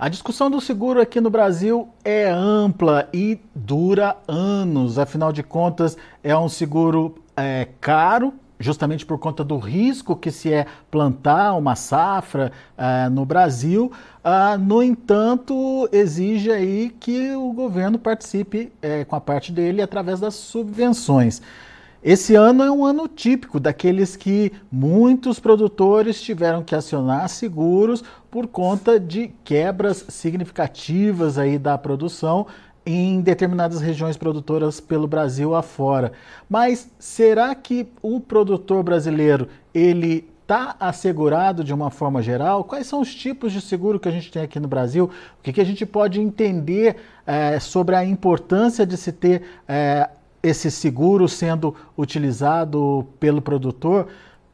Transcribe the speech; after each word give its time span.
A 0.00 0.08
discussão 0.08 0.50
do 0.50 0.62
seguro 0.62 0.98
aqui 0.98 1.20
no 1.20 1.28
Brasil 1.28 1.86
é 2.02 2.30
ampla 2.30 3.06
e 3.12 3.38
dura 3.54 4.16
anos. 4.26 4.98
Afinal 4.98 5.30
de 5.30 5.42
contas, 5.42 5.94
é 6.24 6.34
um 6.34 6.48
seguro 6.48 7.16
é, 7.36 7.68
caro, 7.82 8.32
justamente 8.58 9.04
por 9.04 9.18
conta 9.18 9.44
do 9.44 9.58
risco 9.58 10.16
que 10.16 10.30
se 10.30 10.50
é 10.50 10.64
plantar 10.90 11.52
uma 11.52 11.76
safra 11.76 12.50
é, 12.78 13.10
no 13.10 13.26
Brasil. 13.26 13.92
Ah, 14.24 14.56
no 14.56 14.82
entanto, 14.82 15.86
exige 15.92 16.50
aí 16.50 16.88
que 16.98 17.32
o 17.32 17.52
governo 17.52 17.98
participe 17.98 18.72
é, 18.80 19.04
com 19.04 19.16
a 19.16 19.20
parte 19.20 19.52
dele 19.52 19.82
através 19.82 20.18
das 20.18 20.34
subvenções. 20.34 21.42
Esse 22.02 22.34
ano 22.34 22.62
é 22.62 22.70
um 22.70 22.82
ano 22.82 23.06
típico 23.06 23.60
daqueles 23.60 24.16
que 24.16 24.50
muitos 24.72 25.38
produtores 25.38 26.18
tiveram 26.18 26.62
que 26.62 26.74
acionar 26.74 27.28
seguros 27.28 28.02
por 28.30 28.46
conta 28.46 28.98
de 28.98 29.30
quebras 29.44 30.06
significativas 30.08 31.36
aí 31.36 31.58
da 31.58 31.76
produção 31.76 32.46
em 32.86 33.20
determinadas 33.20 33.82
regiões 33.82 34.16
produtoras 34.16 34.80
pelo 34.80 35.06
Brasil 35.06 35.54
afora. 35.54 36.12
Mas 36.48 36.90
será 36.98 37.54
que 37.54 37.86
o 38.00 38.18
produtor 38.18 38.82
brasileiro 38.82 39.46
ele 39.74 40.26
está 40.40 40.76
assegurado 40.80 41.62
de 41.62 41.74
uma 41.74 41.90
forma 41.90 42.22
geral? 42.22 42.64
Quais 42.64 42.86
são 42.86 43.02
os 43.02 43.14
tipos 43.14 43.52
de 43.52 43.60
seguro 43.60 44.00
que 44.00 44.08
a 44.08 44.12
gente 44.12 44.32
tem 44.32 44.40
aqui 44.42 44.58
no 44.58 44.66
Brasil? 44.66 45.10
O 45.38 45.42
que, 45.42 45.52
que 45.52 45.60
a 45.60 45.64
gente 45.66 45.84
pode 45.84 46.18
entender 46.18 46.96
é, 47.26 47.60
sobre 47.60 47.94
a 47.94 48.02
importância 48.02 48.86
de 48.86 48.96
se 48.96 49.12
ter 49.12 49.42
é, 49.68 50.08
esse 50.42 50.70
seguro 50.70 51.28
sendo 51.28 51.74
utilizado 51.96 53.06
pelo 53.18 53.42
produtor 53.42 54.08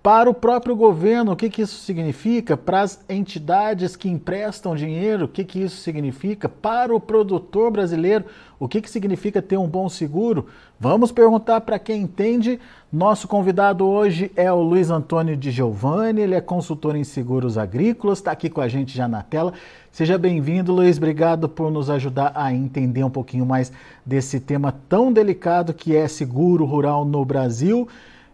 para 0.06 0.30
o 0.30 0.34
próprio 0.34 0.76
governo, 0.76 1.32
o 1.32 1.36
que, 1.36 1.50
que 1.50 1.62
isso 1.62 1.80
significa? 1.80 2.56
Para 2.56 2.82
as 2.82 3.04
entidades 3.08 3.96
que 3.96 4.08
emprestam 4.08 4.76
dinheiro, 4.76 5.24
o 5.24 5.28
que, 5.28 5.42
que 5.42 5.58
isso 5.60 5.78
significa? 5.78 6.48
Para 6.48 6.94
o 6.94 7.00
produtor 7.00 7.72
brasileiro, 7.72 8.24
o 8.56 8.68
que, 8.68 8.80
que 8.80 8.88
significa 8.88 9.42
ter 9.42 9.56
um 9.56 9.66
bom 9.66 9.88
seguro? 9.88 10.46
Vamos 10.78 11.10
perguntar 11.10 11.62
para 11.62 11.76
quem 11.76 12.02
entende. 12.02 12.60
Nosso 12.92 13.26
convidado 13.26 13.84
hoje 13.84 14.30
é 14.36 14.52
o 14.52 14.62
Luiz 14.62 14.90
Antônio 14.90 15.36
de 15.36 15.50
Giovanni, 15.50 16.20
ele 16.20 16.36
é 16.36 16.40
consultor 16.40 16.94
em 16.94 17.02
seguros 17.02 17.58
agrícolas, 17.58 18.18
está 18.18 18.30
aqui 18.30 18.48
com 18.48 18.60
a 18.60 18.68
gente 18.68 18.96
já 18.96 19.08
na 19.08 19.24
tela. 19.24 19.54
Seja 19.90 20.16
bem-vindo, 20.16 20.72
Luiz. 20.72 20.98
Obrigado 20.98 21.48
por 21.48 21.68
nos 21.68 21.90
ajudar 21.90 22.30
a 22.36 22.54
entender 22.54 23.02
um 23.02 23.10
pouquinho 23.10 23.44
mais 23.44 23.72
desse 24.04 24.38
tema 24.38 24.72
tão 24.88 25.12
delicado 25.12 25.74
que 25.74 25.96
é 25.96 26.06
seguro 26.06 26.64
rural 26.64 27.04
no 27.04 27.24
Brasil. 27.24 27.88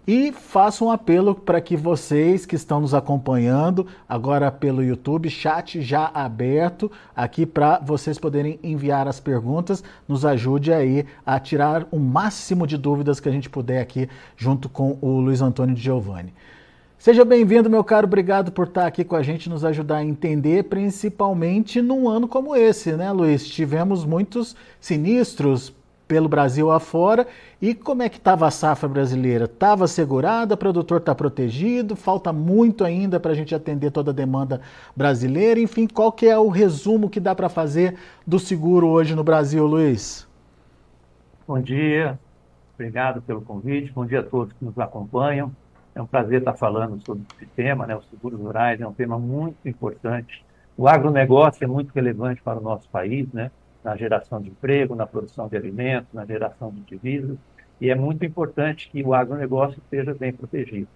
E 0.06 0.33
faço 0.33 0.84
um 0.84 0.91
apelo 0.91 1.33
para 1.33 1.61
que 1.61 1.77
vocês 1.77 2.45
que 2.45 2.56
estão 2.56 2.81
nos 2.81 2.92
acompanhando 2.92 3.86
agora 4.08 4.50
pelo 4.50 4.83
YouTube, 4.83 5.31
chat 5.31 5.81
já 5.81 6.11
aberto 6.12 6.91
aqui 7.14 7.47
para 7.47 7.78
vocês 7.78 8.19
poderem 8.19 8.58
enviar 8.64 9.06
as 9.06 9.20
perguntas, 9.20 9.84
nos 10.08 10.25
ajude 10.25 10.73
aí 10.73 11.06
a 11.25 11.39
tirar 11.39 11.86
o 11.92 12.00
máximo 12.00 12.67
de 12.67 12.77
dúvidas 12.77 13.20
que 13.20 13.28
a 13.28 13.33
gente 13.33 13.48
puder 13.48 13.80
aqui 13.80 14.08
junto 14.36 14.69
com 14.69 14.98
o 15.00 15.20
Luiz 15.20 15.41
Antônio 15.41 15.73
de 15.73 15.80
Giovanni. 15.80 16.34
Seja 16.98 17.25
bem-vindo, 17.25 17.70
meu 17.70 17.84
caro. 17.84 18.06
Obrigado 18.06 18.50
por 18.50 18.67
estar 18.67 18.86
aqui 18.86 19.05
com 19.05 19.14
a 19.14 19.23
gente, 19.23 19.48
nos 19.48 19.64
ajudar 19.64 19.98
a 19.98 20.05
entender, 20.05 20.64
principalmente 20.64 21.80
num 21.80 22.08
ano 22.08 22.27
como 22.27 22.56
esse, 22.56 22.92
né, 22.92 23.12
Luiz? 23.12 23.47
Tivemos 23.47 24.05
muitos 24.05 24.56
sinistros 24.80 25.73
pelo 26.13 26.29
Brasil 26.29 26.71
afora. 26.71 27.27
E 27.59 27.75
como 27.75 28.03
é 28.03 28.09
que 28.11 28.19
estava 28.19 28.47
a 28.47 28.51
safra 28.51 28.87
brasileira? 28.87 29.47
Estava 29.47 29.89
segurada, 29.89 30.53
o 30.53 30.59
produtor 30.59 30.99
está 30.99 31.15
protegido, 31.15 31.97
falta 31.97 32.31
muito 32.35 32.85
ainda 32.85 33.19
para 33.19 33.33
a 33.33 33.35
gente 33.35 33.55
atender 33.55 33.91
toda 33.91 34.11
a 34.11 34.15
demanda 34.15 34.61
brasileira. 34.95 35.59
Enfim, 35.59 35.87
qual 35.87 36.13
que 36.13 36.27
é 36.27 36.39
o 36.39 36.51
resumo 36.51 37.09
que 37.09 37.19
dá 37.19 37.35
para 37.35 37.49
fazer 37.49 37.97
do 38.27 38.39
seguro 38.39 38.89
hoje 38.89 39.14
no 39.14 39.25
Brasil, 39.25 39.67
Luiz? 39.67 40.29
Bom 41.48 41.59
dia, 41.59 42.19
obrigado 42.75 43.23
pelo 43.23 43.41
convite, 43.41 43.91
bom 43.91 44.05
dia 44.05 44.20
a 44.20 44.23
todos 44.23 44.53
que 44.53 44.63
nos 44.63 44.79
acompanham. 44.79 45.51
É 45.95 46.03
um 46.03 46.07
prazer 46.07 46.41
estar 46.41 46.53
falando 46.53 47.03
sobre 47.07 47.25
esse 47.36 47.47
tema, 47.57 47.86
né? 47.86 47.97
Os 47.97 48.05
seguros 48.11 48.39
rurais 48.39 48.79
é 48.79 48.86
um 48.86 48.92
tema 48.92 49.19
muito 49.19 49.67
importante. 49.67 50.45
O 50.77 50.86
agronegócio 50.86 51.65
é 51.65 51.67
muito 51.67 51.91
relevante 51.95 52.42
para 52.42 52.59
o 52.59 52.63
nosso 52.63 52.86
país, 52.91 53.27
né? 53.33 53.51
Na 53.83 53.97
geração 53.97 54.41
de 54.41 54.51
emprego, 54.51 54.95
na 54.95 55.07
produção 55.07 55.48
de 55.48 55.57
alimentos, 55.57 56.13
na 56.13 56.25
geração 56.25 56.70
de 56.70 56.83
divisas, 56.83 57.37
e 57.81 57.91
é 57.91 57.95
muito 57.95 58.25
importante 58.25 58.89
que 58.91 59.03
o 59.03 59.13
agronegócio 59.13 59.79
esteja 59.79 60.15
bem 60.15 60.33
protegido. 60.33 60.89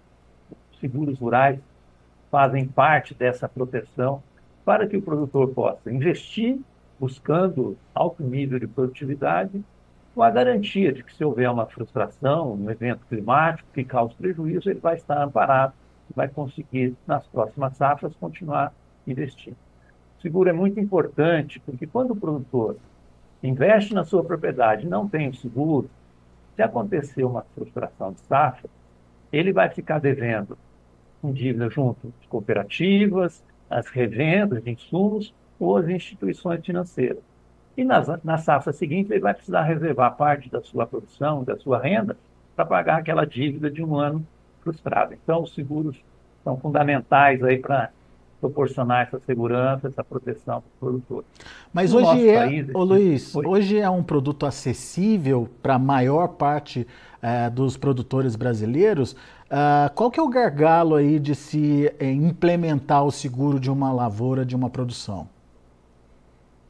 Os 0.71 0.79
seguros 0.79 1.19
rurais 1.19 1.59
fazem 2.31 2.67
parte 2.67 3.13
dessa 3.13 3.47
proteção 3.47 4.23
para 4.63 4.87
que 4.87 4.97
o 4.97 5.01
produtor 5.01 5.49
possa 5.49 5.91
investir 5.91 6.59
buscando 6.99 7.77
alto 7.93 8.23
nível 8.23 8.59
de 8.59 8.67
produtividade 8.67 9.63
com 10.15 10.23
a 10.23 10.29
garantia 10.29 10.91
de 10.91 11.03
que 11.03 11.13
se 11.13 11.23
houver 11.23 11.49
uma 11.49 11.65
frustração, 11.65 12.53
um 12.53 12.69
evento 12.71 13.05
climático 13.07 13.69
que 13.73 13.83
cause 13.83 14.15
prejuízo, 14.15 14.69
ele 14.69 14.79
vai 14.79 14.95
estar 14.95 15.21
amparado 15.21 15.73
vai 16.15 16.27
conseguir, 16.27 16.95
nas 17.05 17.25
próximas 17.27 17.75
safras, 17.75 18.15
continuar 18.15 18.73
investindo. 19.05 19.57
Seguro 20.21 20.49
é 20.49 20.53
muito 20.53 20.79
importante, 20.79 21.59
porque 21.59 21.85
quando 21.85 22.11
o 22.11 22.15
produtor 22.15 22.77
investe 23.43 23.93
na 23.93 24.03
sua 24.03 24.23
propriedade 24.23 24.85
e 24.85 24.89
não 24.89 25.07
tem 25.07 25.29
o 25.29 25.35
seguro, 25.35 25.89
se 26.55 26.61
acontecer 26.61 27.23
uma 27.23 27.45
frustração 27.53 28.11
de 28.11 28.19
safra, 28.21 28.69
ele 29.31 29.53
vai 29.53 29.69
ficar 29.69 29.99
devendo 29.99 30.57
em 31.23 31.31
dívida 31.31 31.69
junto 31.69 32.11
às 32.19 32.27
cooperativas, 32.27 33.43
às 33.69 33.87
revendas 33.87 34.63
de 34.63 34.71
insumos 34.71 35.33
ou 35.59 35.77
às 35.77 35.87
instituições 35.87 36.65
financeiras. 36.65 37.21
E 37.75 37.83
nas, 37.83 38.07
na 38.23 38.39
safra 38.39 38.73
seguinte, 38.73 39.11
ele 39.11 39.19
vai 39.19 39.35
precisar 39.35 39.61
reservar 39.63 40.15
parte 40.15 40.49
da 40.49 40.61
sua 40.61 40.87
produção, 40.87 41.43
da 41.43 41.55
sua 41.57 41.79
renda, 41.79 42.17
para 42.55 42.65
pagar 42.65 42.97
aquela 42.97 43.25
dívida 43.25 43.69
de 43.69 43.83
um 43.83 43.95
ano 43.95 44.25
frustrado. 44.61 45.13
Então, 45.13 45.43
os 45.43 45.53
seguros 45.53 45.95
são 46.43 46.57
fundamentais 46.57 47.43
aí 47.43 47.59
para 47.59 47.91
proporcionar 48.39 49.07
essa 49.07 49.19
segurança, 49.25 49.87
essa 49.87 50.03
proteção 50.03 50.61
para 50.61 50.69
o 50.69 50.79
produtor. 50.79 51.25
Mas 51.73 51.93
no 51.93 51.99
hoje 51.99 52.29
é, 52.29 52.37
país, 52.37 52.67
ô 52.73 52.83
Luiz, 52.83 53.31
foi... 53.31 53.45
hoje 53.45 53.79
é 53.79 53.89
um 53.89 54.03
produto 54.03 54.45
acessível 54.45 55.49
para 55.61 55.75
a 55.75 55.79
maior 55.79 56.27
parte 56.29 56.87
é, 57.21 57.49
dos 57.49 57.77
produtores 57.77 58.35
brasileiros. 58.35 59.13
Uh, 59.13 59.93
qual 59.95 60.11
que 60.11 60.19
é 60.19 60.23
o 60.23 60.27
gargalo 60.27 60.95
aí 60.95 61.19
de 61.19 61.33
se 61.33 61.91
é, 61.99 62.11
implementar 62.11 63.05
o 63.05 63.11
seguro 63.11 63.59
de 63.59 63.71
uma 63.71 63.91
lavoura, 63.91 64.45
de 64.45 64.55
uma 64.55 64.69
produção? 64.69 65.27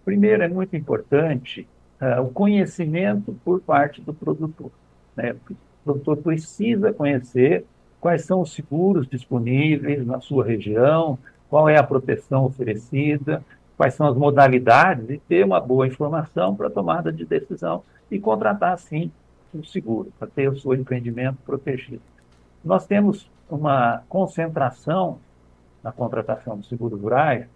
Primeiro, 0.06 0.44
é 0.44 0.48
muito 0.48 0.76
importante 0.76 1.68
uh, 2.00 2.22
o 2.22 2.30
conhecimento 2.30 3.36
por 3.44 3.60
parte 3.62 4.00
do 4.02 4.14
produtor. 4.14 4.72
Né? 5.16 5.36
O 5.50 5.56
produtor 5.84 6.18
precisa 6.18 6.94
conhecer 6.94 7.66
quais 8.00 8.24
são 8.24 8.42
os 8.42 8.54
seguros 8.54 9.08
disponíveis 9.08 10.06
na 10.06 10.22
sua 10.22 10.46
região, 10.46 11.18
qual 11.50 11.70
é 11.70 11.78
a 11.78 11.84
proteção 11.84 12.46
oferecida, 12.46 13.44
quais 13.76 13.94
são 13.94 14.08
as 14.08 14.16
modalidades 14.16 15.10
e 15.10 15.18
ter 15.18 15.46
uma 15.46 15.60
boa 15.60 15.88
informação 15.88 16.56
para 16.56 16.70
tomada 16.70 17.12
de 17.12 17.26
decisão 17.26 17.84
e 18.10 18.20
contratar, 18.20 18.78
sim, 18.78 19.12
um 19.54 19.64
seguro, 19.64 20.12
para 20.18 20.28
ter 20.28 20.50
o 20.50 20.58
seu 20.58 20.74
empreendimento 20.74 21.38
protegido. 21.46 22.02
Nós 22.64 22.86
temos 22.86 23.30
uma 23.50 24.04
concentração 24.10 25.20
na 25.84 25.92
contratação 25.92 26.58
de 26.60 26.68
seguros 26.68 27.00
rurais 27.00 27.48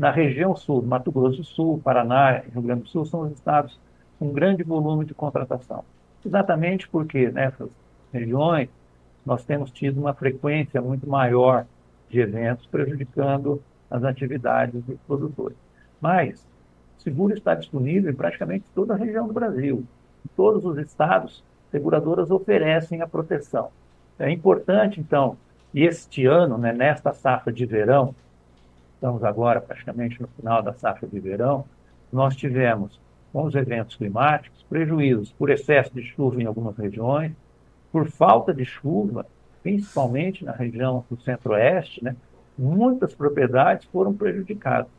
na 0.00 0.10
região 0.10 0.56
sul, 0.56 0.80
Mato 0.80 1.12
Grosso 1.12 1.38
do 1.38 1.44
Sul, 1.44 1.80
Paraná 1.84 2.38
Rio 2.38 2.62
Grande 2.62 2.84
do 2.84 2.88
Sul 2.88 3.04
são 3.04 3.20
os 3.20 3.32
estados 3.32 3.78
com 4.18 4.32
grande 4.32 4.62
volume 4.62 5.04
de 5.04 5.12
contratação. 5.12 5.84
Exatamente 6.24 6.88
porque 6.88 7.30
nessas 7.30 7.68
regiões 8.10 8.70
nós 9.26 9.44
temos 9.44 9.70
tido 9.70 10.00
uma 10.00 10.14
frequência 10.14 10.80
muito 10.80 11.06
maior 11.06 11.66
de 12.10 12.20
eventos, 12.20 12.66
prejudicando 12.66 13.62
as 13.90 14.04
atividades 14.04 14.82
dos 14.82 14.98
produtores. 15.06 15.56
Mas 16.00 16.46
o 16.98 17.02
seguro 17.02 17.32
está 17.32 17.54
disponível 17.54 18.10
em 18.10 18.14
praticamente 18.14 18.64
toda 18.74 18.94
a 18.94 18.96
região 18.96 19.26
do 19.26 19.32
Brasil. 19.32 19.84
Em 20.24 20.28
todos 20.36 20.64
os 20.64 20.76
estados, 20.76 21.42
seguradoras 21.70 22.30
oferecem 22.30 23.00
a 23.00 23.06
proteção. 23.06 23.70
É 24.18 24.30
importante, 24.30 25.00
então, 25.00 25.36
e 25.72 25.84
este 25.84 26.26
ano, 26.26 26.58
né, 26.58 26.72
nesta 26.72 27.12
safra 27.12 27.52
de 27.52 27.64
verão, 27.64 28.14
estamos 28.94 29.24
agora 29.24 29.60
praticamente 29.60 30.20
no 30.20 30.28
final 30.28 30.62
da 30.62 30.74
safra 30.74 31.08
de 31.08 31.18
verão, 31.18 31.64
nós 32.12 32.36
tivemos, 32.36 33.00
com 33.32 33.44
os 33.44 33.54
eventos 33.54 33.96
climáticos, 33.96 34.62
prejuízos 34.68 35.32
por 35.32 35.48
excesso 35.48 35.94
de 35.94 36.02
chuva 36.02 36.42
em 36.42 36.46
algumas 36.46 36.76
regiões, 36.76 37.32
por 37.92 38.10
falta 38.10 38.52
de 38.52 38.64
chuva 38.64 39.24
principalmente 39.62 40.44
na 40.44 40.52
região 40.52 41.04
do 41.10 41.20
centro-oeste, 41.20 42.02
né, 42.02 42.16
muitas 42.56 43.14
propriedades 43.14 43.86
foram 43.86 44.14
prejudicadas. 44.14 44.90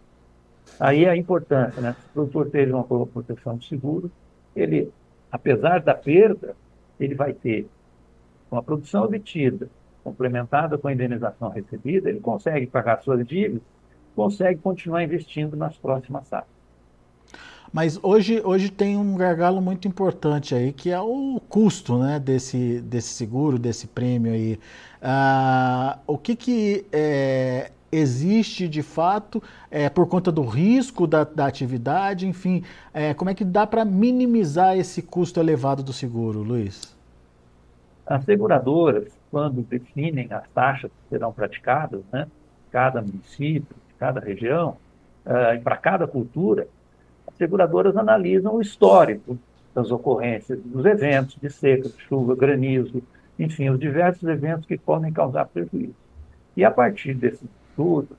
Aí 0.80 1.08
a 1.08 1.16
importância, 1.16 1.82
né, 1.82 1.94
se 1.94 2.06
o 2.10 2.14
produtor 2.14 2.50
teve 2.50 2.72
uma 2.72 2.84
boa 2.84 3.06
proteção 3.06 3.58
de 3.58 3.68
seguro, 3.68 4.12
ele, 4.56 4.92
apesar 5.32 5.82
da 5.82 5.94
perda, 5.94 6.56
ele 7.00 7.16
vai 7.16 7.34
ter 7.34 7.68
uma 8.50 8.62
produção 8.62 9.04
obtida, 9.04 9.70
complementada 10.04 10.78
com 10.78 10.88
a 10.88 10.94
indenização 10.94 11.50
recebida, 11.50 12.10
ele 12.10 12.20
consegue 12.20 12.68
pagar 12.68 13.02
suas 13.02 13.26
dívidas 13.26 13.62
consegue 14.16 14.60
continuar 14.62 15.04
investindo 15.04 15.56
nas 15.56 15.78
próximas 15.78 16.28
safras. 16.28 16.61
Mas 17.72 17.98
hoje, 18.04 18.42
hoje 18.44 18.70
tem 18.70 18.98
um 18.98 19.16
gargalo 19.16 19.62
muito 19.62 19.88
importante 19.88 20.54
aí, 20.54 20.74
que 20.74 20.92
é 20.92 21.00
o 21.00 21.42
custo 21.48 21.98
né, 21.98 22.20
desse, 22.20 22.82
desse 22.82 23.10
seguro, 23.10 23.58
desse 23.58 23.88
prêmio 23.88 24.34
aí. 24.34 24.60
Ah, 25.02 25.98
o 26.06 26.18
que, 26.18 26.36
que 26.36 26.86
é, 26.92 27.72
existe 27.90 28.68
de 28.68 28.84
fato 28.84 29.42
é, 29.70 29.90
por 29.90 30.06
conta 30.08 30.32
do 30.32 30.44
risco 30.44 31.08
da, 31.08 31.24
da 31.24 31.46
atividade, 31.46 32.28
enfim, 32.28 32.62
é, 32.94 33.14
como 33.14 33.30
é 33.30 33.34
que 33.34 33.46
dá 33.46 33.66
para 33.66 33.86
minimizar 33.86 34.78
esse 34.78 35.02
custo 35.02 35.40
elevado 35.40 35.82
do 35.82 35.94
seguro, 35.94 36.44
Luiz? 36.44 36.96
As 38.06 38.26
seguradoras, 38.26 39.08
quando 39.32 39.62
definem 39.62 40.28
as 40.32 40.48
taxas 40.50 40.92
que 40.92 41.10
serão 41.10 41.32
praticadas, 41.32 42.02
né, 42.12 42.28
cada 42.70 43.02
município, 43.02 43.76
cada 43.98 44.20
região, 44.20 44.76
uh, 45.26 45.56
e 45.56 45.60
para 45.60 45.78
cada 45.78 46.08
cultura, 46.08 46.68
seguradoras 47.42 47.98
analisam 47.98 48.54
o 48.54 48.62
histórico 48.62 49.36
das 49.74 49.90
ocorrências, 49.90 50.60
dos 50.64 50.86
eventos 50.86 51.36
de 51.42 51.50
seca, 51.50 51.90
de 51.90 52.00
chuva, 52.04 52.36
granizo, 52.36 53.02
enfim, 53.40 53.68
os 53.72 53.80
diversos 53.80 54.30
eventos 54.30 54.68
que 54.68 54.78
podem 54.78 55.12
causar 55.12 55.46
prejuízo. 55.46 55.96
E 56.56 56.64
a 56.64 56.70
partir 56.70 57.16
desses 57.16 57.50
estudos, 57.68 58.16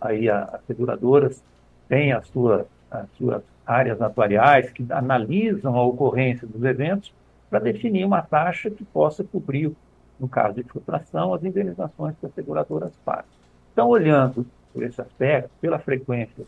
aí 0.00 0.28
as 0.28 0.60
seguradoras 0.66 1.40
têm 1.88 2.12
as 2.12 2.26
suas, 2.26 2.66
as 2.90 3.08
suas 3.16 3.44
áreas 3.64 4.02
atuariais 4.02 4.70
que 4.70 4.84
analisam 4.90 5.76
a 5.76 5.84
ocorrência 5.84 6.44
dos 6.44 6.64
eventos 6.64 7.14
para 7.48 7.60
definir 7.60 8.04
uma 8.04 8.22
taxa 8.22 8.70
que 8.70 8.84
possa 8.84 9.22
cobrir, 9.22 9.70
no 10.18 10.26
caso 10.26 10.56
de 10.56 10.64
frustração, 10.64 11.32
as 11.32 11.44
indenizações 11.44 12.16
que 12.18 12.26
as 12.26 12.34
seguradoras 12.34 12.92
pagam. 13.04 13.24
Então, 13.72 13.88
olhando 13.88 14.44
por 14.72 14.82
esse 14.82 15.00
aspecto, 15.00 15.50
pela 15.60 15.78
frequência 15.78 16.44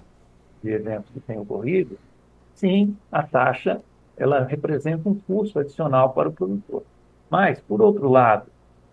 de 0.65 0.73
eventos 0.73 1.11
que 1.11 1.21
têm 1.21 1.39
ocorrido, 1.39 1.99
sim, 2.55 2.97
a 3.13 3.23
taxa 3.23 3.83
ela 4.17 4.45
representa 4.45 5.09
um 5.09 5.15
custo 5.15 5.59
adicional 5.59 6.13
para 6.15 6.31
o 6.31 6.33
produtor. 6.33 6.83
Mas, 7.31 7.61
por 7.61 7.83
outro 7.83 8.09
lado, 8.09 8.47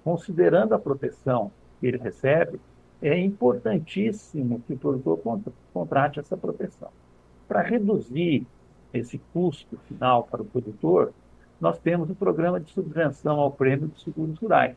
considerando 0.03 0.73
a 0.73 0.79
proteção 0.79 1.49
que 1.79 1.87
ele 1.87 1.97
recebe, 1.97 2.59
é 3.01 3.17
importantíssimo 3.17 4.61
que 4.67 4.73
o 4.73 4.77
produtor 4.77 5.41
contrate 5.73 6.19
essa 6.19 6.35
proteção. 6.35 6.89
Para 7.47 7.61
reduzir 7.61 8.45
esse 8.93 9.17
custo 9.33 9.77
final 9.87 10.23
para 10.23 10.41
o 10.41 10.45
produtor, 10.45 11.13
nós 11.59 11.79
temos 11.79 12.09
o 12.09 12.15
programa 12.15 12.59
de 12.59 12.69
subvenção 12.71 13.39
ao 13.39 13.51
prêmio 13.51 13.87
de 13.87 14.01
seguros 14.03 14.37
rurais, 14.39 14.75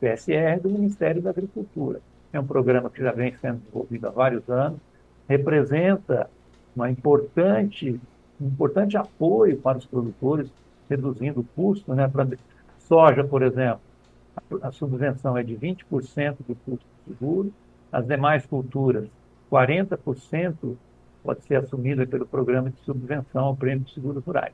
PSR 0.00 0.60
do 0.60 0.68
Ministério 0.68 1.22
da 1.22 1.30
Agricultura. 1.30 2.00
É 2.32 2.38
um 2.38 2.46
programa 2.46 2.90
que 2.90 3.02
já 3.02 3.12
vem 3.12 3.34
sendo 3.36 3.60
desenvolvido 3.60 4.08
há 4.08 4.10
vários 4.10 4.48
anos, 4.50 4.78
representa 5.28 6.28
uma 6.74 6.90
importante, 6.90 8.00
um 8.40 8.46
importante 8.46 8.96
apoio 8.96 9.56
para 9.58 9.78
os 9.78 9.86
produtores, 9.86 10.52
reduzindo 10.88 11.40
o 11.40 11.44
custo. 11.44 11.94
Né? 11.94 12.06
Para 12.08 12.28
soja, 12.78 13.24
por 13.24 13.42
exemplo, 13.42 13.80
a, 14.62 14.70
subvenção 14.70 15.36
é 15.36 15.42
de 15.42 15.56
20% 15.56 16.36
do 16.46 16.54
custo 16.54 16.86
seguro, 17.06 17.52
as 17.90 18.06
demais 18.06 18.44
culturas, 18.46 19.08
40% 19.50 20.76
pode 21.22 21.42
ser 21.44 21.56
assumida 21.56 22.06
pelo 22.06 22.26
programa 22.26 22.70
de 22.70 22.78
subvenção 22.80 23.46
ao 23.46 23.56
prêmio 23.56 23.84
de 23.84 23.94
seguros 23.94 24.24
rurais. 24.24 24.52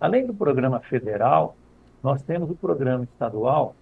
Além 0.00 0.26
do 0.26 0.34
programa 0.34 0.80
federal, 0.80 1.56
nós 2.02 2.22
temos 2.22 2.50
o 2.50 2.54
programa 2.54 3.04
estadual 3.04 3.74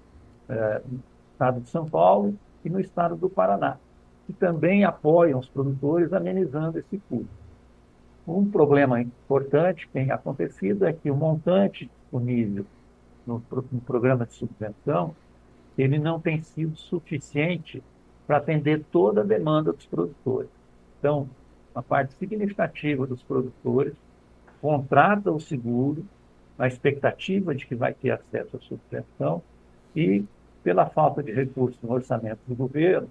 eh, 0.48 0.80
no 0.86 1.00
estado 1.32 1.60
de 1.60 1.68
São 1.68 1.88
Paulo 1.88 2.34
e 2.64 2.70
no 2.70 2.80
estado 2.80 3.16
do 3.16 3.28
Paraná, 3.28 3.76
que 4.26 4.32
também 4.32 4.84
apoiam 4.84 5.38
os 5.38 5.48
produtores 5.48 6.12
amenizando 6.12 6.78
esse 6.78 6.98
custo. 7.08 7.28
Um 8.26 8.50
problema 8.50 9.00
importante 9.00 9.86
que 9.86 9.92
tem 9.92 10.10
acontecido 10.10 10.86
é 10.86 10.92
que 10.92 11.10
o 11.10 11.16
montante 11.16 11.86
disponível 11.86 12.64
no, 13.26 13.42
no 13.70 13.80
programa 13.80 14.24
de 14.24 14.34
subvenção 14.34 15.14
ele 15.76 15.98
não 15.98 16.20
tem 16.20 16.40
sido 16.40 16.76
suficiente 16.76 17.82
para 18.26 18.38
atender 18.38 18.82
toda 18.90 19.20
a 19.20 19.24
demanda 19.24 19.72
dos 19.72 19.84
produtores. 19.86 20.48
Então, 20.98 21.28
uma 21.74 21.82
parte 21.82 22.14
significativa 22.14 23.06
dos 23.06 23.22
produtores 23.22 23.94
contrata 24.60 25.30
o 25.30 25.40
seguro 25.40 26.06
na 26.56 26.66
expectativa 26.66 27.54
de 27.54 27.66
que 27.66 27.74
vai 27.74 27.92
ter 27.92 28.12
acesso 28.12 28.56
à 28.56 28.60
subvenção 28.60 29.42
e 29.94 30.24
pela 30.62 30.86
falta 30.86 31.22
de 31.22 31.32
recursos 31.32 31.78
no 31.82 31.92
orçamento 31.92 32.38
do 32.46 32.54
governo, 32.54 33.08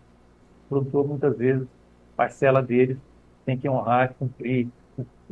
produtor 0.74 1.08
muitas 1.08 1.38
vezes, 1.38 1.68
parcela 2.16 2.62
deles 2.62 2.98
tem 3.46 3.58
que 3.58 3.68
honrar, 3.70 4.14
cumprir, 4.18 4.68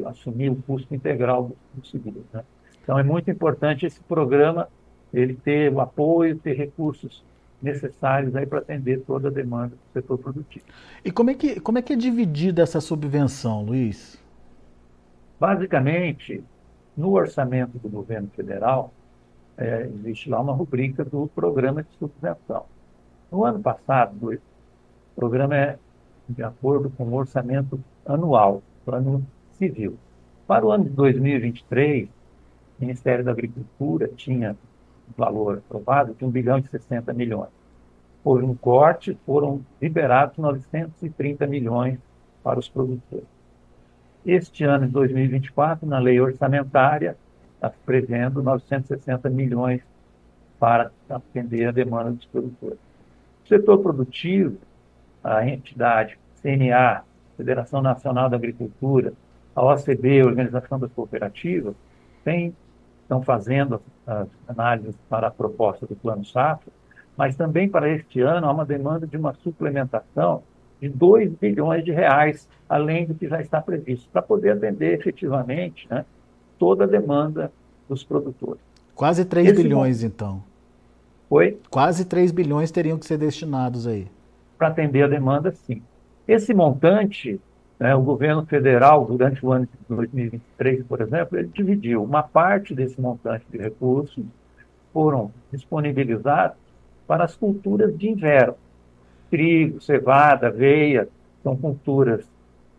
assumir 0.06 0.50
o 0.50 0.56
custo 0.56 0.94
integral 0.94 1.52
do, 1.74 1.86
seguro. 1.86 2.26
Né? 2.34 2.44
Então 2.84 2.98
é 2.98 3.04
muito 3.04 3.30
importante 3.30 3.86
esse 3.86 4.00
programa 4.02 4.68
ele 5.14 5.34
ter 5.34 5.72
o 5.72 5.82
apoio, 5.82 6.38
ter 6.38 6.54
recursos 6.54 7.24
necessários 7.62 8.36
aí 8.36 8.46
para 8.46 8.60
atender 8.60 9.02
toda 9.02 9.28
a 9.28 9.32
demanda 9.32 9.76
do 9.76 9.94
setor 9.94 10.18
produtivo. 10.18 10.66
E 11.04 11.12
como 11.12 11.30
é 11.30 11.34
que, 11.34 11.60
como 11.60 11.78
é, 11.78 11.82
que 11.82 11.94
é 11.94 11.96
dividida 11.96 12.62
essa 12.64 12.82
subvenção, 12.82 13.64
Luiz? 13.64 14.20
Basicamente, 15.40 16.44
no 16.96 17.12
orçamento 17.12 17.78
do 17.78 17.90
governo 17.90 18.30
federal, 18.36 18.94
é, 19.58 19.84
existe 19.84 20.30
lá 20.30 20.40
uma 20.40 20.54
rubrica 20.54 21.04
do 21.04 21.28
programa 21.36 21.84
de 21.84 21.90
subvenção. 22.00 22.66
No 23.32 23.46
ano 23.46 23.60
passado, 23.60 24.40
o 25.12 25.20
programa 25.20 25.56
é 25.56 25.78
de 26.28 26.44
acordo 26.44 26.90
com 26.92 27.04
o 27.04 27.14
orçamento 27.14 27.80
anual, 28.06 28.62
plano 28.86 29.26
civil. 29.54 29.98
Para 30.48 30.66
o 30.66 30.72
ano 30.72 30.86
de 30.86 30.90
2023, 30.92 32.08
o 32.08 32.12
Ministério 32.80 33.24
da 33.24 33.32
Agricultura 33.32 34.08
tinha 34.08 34.52
um 34.52 35.14
valor 35.18 35.60
aprovado 35.60 36.14
de 36.14 36.26
1 36.26 36.30
bilhão 36.30 36.58
e 36.58 36.68
60 36.68 37.14
milhões. 37.14 37.50
Houve 38.24 38.46
um 38.46 38.56
corte, 38.56 39.18
foram 39.26 39.62
liberados 39.82 40.38
930 40.38 41.48
milhões 41.48 42.00
para 42.44 42.60
os 42.60 42.68
produtores. 42.68 43.26
Este 44.26 44.64
ano, 44.64 44.86
de 44.86 44.92
2024, 44.94 45.88
na 45.88 46.00
lei 46.00 46.20
orçamentária, 46.20 47.18
está 47.56 47.72
prevendo 47.86 48.42
960 48.42 49.30
milhões 49.30 49.82
para 50.60 50.92
atender 51.10 51.68
a 51.68 51.72
demanda 51.72 52.12
dos 52.12 52.26
produtores. 52.26 52.78
O 53.44 53.48
setor 53.48 53.80
produtivo, 53.80 54.58
a 55.24 55.48
entidade 55.48 56.18
CNA, 56.42 57.04
Federação 57.38 57.82
Nacional 57.82 58.30
da 58.30 58.38
Agricultura, 58.38 59.14
a 59.56 59.64
OCB, 59.64 60.24
Organização 60.24 60.80
das 60.80 60.92
Cooperativas, 60.92 61.76
tem, 62.24 62.56
estão 63.02 63.22
fazendo 63.22 63.82
as 64.06 64.28
análises 64.48 64.96
para 65.10 65.28
a 65.28 65.32
proposta 65.32 65.86
do 65.86 65.96
Plano 65.96 66.26
Safra, 66.26 66.72
mas 67.18 67.36
também 67.36 67.70
para 67.70 67.90
este 67.90 68.22
ano 68.22 68.48
há 68.48 68.52
uma 68.52 68.66
demanda 68.66 69.06
de 69.06 69.18
uma 69.18 69.34
suplementação 69.34 70.44
de 70.82 70.90
2 70.90 71.34
bilhões 71.34 71.84
de 71.84 71.92
reais, 71.92 72.50
além 72.68 73.06
do 73.06 73.14
que 73.14 73.28
já 73.28 73.40
está 73.40 73.62
previsto, 73.62 74.10
para 74.12 74.22
poder 74.22 74.52
atender 74.52 75.00
efetivamente 75.00 75.88
né, 75.90 76.06
toda 76.58 76.86
a 76.86 76.88
demanda 76.88 77.52
dos 77.88 78.04
produtores. 78.04 78.62
Quase 78.96 79.26
3 79.26 79.50
Esse 79.50 79.64
bilhões, 79.64 80.04
então. 80.04 80.44
Oi? 81.30 81.60
Quase 81.70 82.06
3 82.06 82.32
bilhões 82.32 82.72
teriam 82.72 82.98
que 82.98 83.06
ser 83.06 83.18
destinados 83.18 83.86
aí. 83.86 84.08
Para 84.62 84.68
atender 84.68 85.02
a 85.02 85.08
demanda, 85.08 85.52
sim. 85.52 85.82
Esse 86.28 86.54
montante, 86.54 87.42
né, 87.80 87.96
o 87.96 88.02
governo 88.04 88.46
federal, 88.46 89.04
durante 89.08 89.44
o 89.44 89.52
ano 89.52 89.66
de 89.66 89.72
2023, 89.96 90.86
por 90.86 91.02
exemplo, 91.02 91.36
ele 91.36 91.48
dividiu 91.48 92.04
uma 92.04 92.22
parte 92.22 92.76
desse 92.76 93.02
montante 93.02 93.44
de 93.50 93.58
recursos 93.58 94.24
foram 94.94 95.32
disponibilizados 95.52 96.60
para 97.08 97.24
as 97.24 97.36
culturas 97.36 97.98
de 97.98 98.08
inverno. 98.08 98.54
Trigo, 99.32 99.82
cevada, 99.82 100.50
aveia, 100.50 101.10
são 101.42 101.58
culturas 101.58 102.24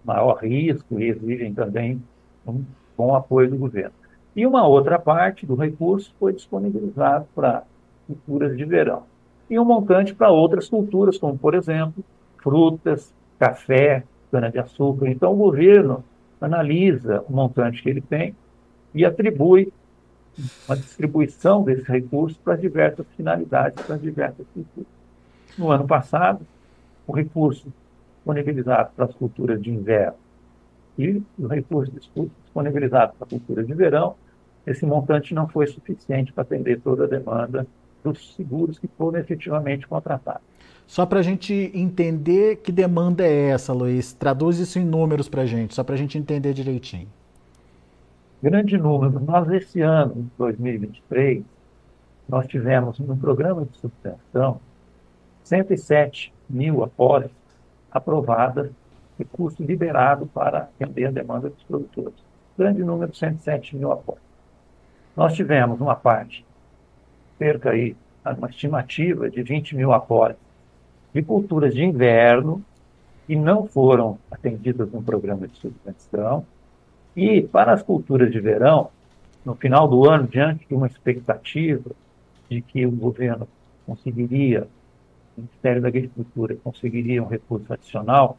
maior 0.04 0.34
risco 0.34 1.00
e 1.00 1.08
exigem 1.08 1.52
também 1.52 2.00
um 2.46 2.62
bom 2.96 3.12
apoio 3.16 3.50
do 3.50 3.56
governo. 3.56 3.90
E 4.36 4.46
uma 4.46 4.68
outra 4.68 5.00
parte 5.00 5.44
do 5.44 5.56
recurso 5.56 6.14
foi 6.20 6.32
disponibilizado 6.32 7.26
para 7.34 7.64
culturas 8.06 8.56
de 8.56 8.64
verão. 8.64 9.02
E 9.48 9.58
um 9.58 9.64
montante 9.64 10.14
para 10.14 10.30
outras 10.30 10.68
culturas, 10.68 11.18
como, 11.18 11.36
por 11.36 11.54
exemplo, 11.54 12.02
frutas, 12.38 13.12
café, 13.38 14.04
cana-de-açúcar. 14.30 15.08
Então, 15.08 15.32
o 15.32 15.36
governo 15.36 16.04
analisa 16.40 17.24
o 17.28 17.32
montante 17.32 17.82
que 17.82 17.88
ele 17.88 18.00
tem 18.00 18.34
e 18.94 19.04
atribui 19.04 19.72
uma 20.66 20.76
distribuição 20.76 21.62
desse 21.62 21.90
recurso 21.90 22.38
para 22.42 22.56
diversas 22.56 23.06
finalidades, 23.16 23.84
para 23.84 23.96
diversas 23.96 24.46
culturas. 24.54 24.90
No 25.58 25.70
ano 25.70 25.86
passado, 25.86 26.46
o 27.06 27.12
recurso 27.12 27.72
disponibilizado 28.16 28.90
para 28.96 29.04
as 29.04 29.14
culturas 29.14 29.60
de 29.60 29.70
inverno 29.70 30.16
e 30.98 31.22
o 31.38 31.46
recurso 31.46 31.92
disponibilizado 31.92 33.14
para 33.18 33.26
a 33.26 33.30
cultura 33.30 33.64
de 33.64 33.74
verão, 33.74 34.14
esse 34.66 34.86
montante 34.86 35.34
não 35.34 35.48
foi 35.48 35.66
suficiente 35.66 36.32
para 36.32 36.42
atender 36.42 36.80
toda 36.80 37.04
a 37.04 37.08
demanda 37.08 37.66
dos 38.02 38.34
seguros 38.34 38.78
que 38.78 38.88
foram 38.98 39.18
efetivamente 39.18 39.86
contratados. 39.86 40.42
Só 40.86 41.06
para 41.06 41.20
a 41.20 41.22
gente 41.22 41.70
entender 41.74 42.56
que 42.56 42.72
demanda 42.72 43.24
é 43.24 43.50
essa, 43.50 43.72
Luiz, 43.72 44.12
traduz 44.12 44.58
isso 44.58 44.78
em 44.78 44.84
números 44.84 45.28
para 45.28 45.42
a 45.42 45.46
gente, 45.46 45.74
só 45.74 45.82
para 45.82 45.94
a 45.94 45.98
gente 45.98 46.18
entender 46.18 46.52
direitinho. 46.52 47.08
Grande 48.42 48.76
número. 48.76 49.20
Nós, 49.20 49.48
esse 49.50 49.80
ano, 49.80 50.30
2023, 50.36 51.44
nós 52.28 52.46
tivemos 52.46 52.98
no 52.98 53.16
programa 53.16 53.64
de 53.64 53.76
subvenção 53.78 54.60
107 55.44 56.32
mil 56.48 56.82
apólices 56.82 57.36
aprovadas, 57.90 58.70
recurso 59.18 59.62
liberado 59.62 60.26
para 60.26 60.60
atender 60.60 61.06
a 61.06 61.10
demanda 61.10 61.50
dos 61.50 61.62
produtores. 61.62 62.14
Grande 62.58 62.82
número, 62.82 63.14
107 63.14 63.76
mil 63.76 63.92
apólices. 63.92 64.26
Nós 65.16 65.34
tivemos 65.34 65.80
uma 65.80 65.94
parte, 65.94 66.44
cerca 67.42 67.70
aí, 67.70 67.96
uma 68.38 68.48
estimativa 68.48 69.28
de 69.28 69.42
20 69.42 69.74
mil 69.74 69.92
apólices 69.92 70.40
de 71.12 71.22
culturas 71.22 71.74
de 71.74 71.82
inverno 71.82 72.64
que 73.26 73.34
não 73.34 73.66
foram 73.66 74.16
atendidas 74.30 74.90
no 74.92 75.02
programa 75.02 75.48
de 75.48 75.56
subvenção. 75.56 76.46
E 77.16 77.42
para 77.42 77.72
as 77.72 77.82
culturas 77.82 78.30
de 78.30 78.38
verão, 78.38 78.90
no 79.44 79.56
final 79.56 79.88
do 79.88 80.08
ano, 80.08 80.28
diante 80.28 80.66
de 80.68 80.74
uma 80.74 80.86
expectativa 80.86 81.90
de 82.48 82.62
que 82.62 82.86
o 82.86 82.92
governo 82.92 83.48
conseguiria, 83.84 84.68
o 85.36 85.40
Ministério 85.40 85.82
da 85.82 85.88
Agricultura 85.88 86.56
conseguiria 86.62 87.22
um 87.22 87.26
recurso 87.26 87.72
adicional, 87.72 88.38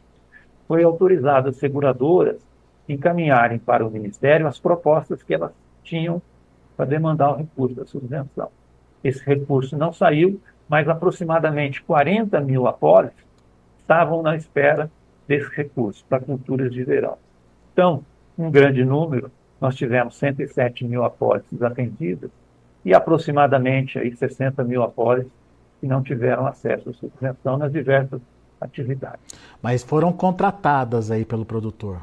foi 0.66 0.82
autorizado 0.82 1.50
as 1.50 1.56
seguradoras 1.56 2.40
encaminharem 2.88 3.58
para 3.58 3.86
o 3.86 3.90
Ministério 3.90 4.46
as 4.46 4.58
propostas 4.58 5.22
que 5.22 5.34
elas 5.34 5.52
tinham 5.82 6.22
para 6.74 6.86
demandar 6.86 7.32
o 7.32 7.36
recurso 7.36 7.76
da 7.76 7.84
subvenção. 7.84 8.50
Esse 9.04 9.24
recurso 9.24 9.76
não 9.76 9.92
saiu, 9.92 10.40
mas 10.68 10.88
aproximadamente 10.88 11.82
40 11.82 12.40
mil 12.40 12.66
apólices 12.66 13.22
estavam 13.78 14.22
na 14.22 14.34
espera 14.34 14.90
desse 15.28 15.54
recurso 15.54 16.04
para 16.08 16.20
culturas 16.20 16.72
de 16.72 16.82
verão. 16.82 17.18
Então, 17.72 18.02
um 18.36 18.50
grande 18.50 18.82
número, 18.84 19.30
nós 19.60 19.76
tivemos 19.76 20.16
107 20.16 20.84
mil 20.86 21.04
apólices 21.04 21.62
atendidas, 21.62 22.30
e 22.84 22.92
aproximadamente 22.92 23.98
aí 23.98 24.14
60 24.14 24.62
mil 24.64 24.82
apólices 24.82 25.32
que 25.80 25.86
não 25.86 26.02
tiveram 26.02 26.46
acesso 26.46 26.90
à 26.90 26.92
subvenção 26.92 27.56
nas 27.56 27.72
diversas 27.72 28.20
atividades. 28.60 29.20
Mas 29.62 29.82
foram 29.82 30.12
contratadas 30.12 31.10
aí 31.10 31.24
pelo 31.24 31.44
produtor? 31.44 32.00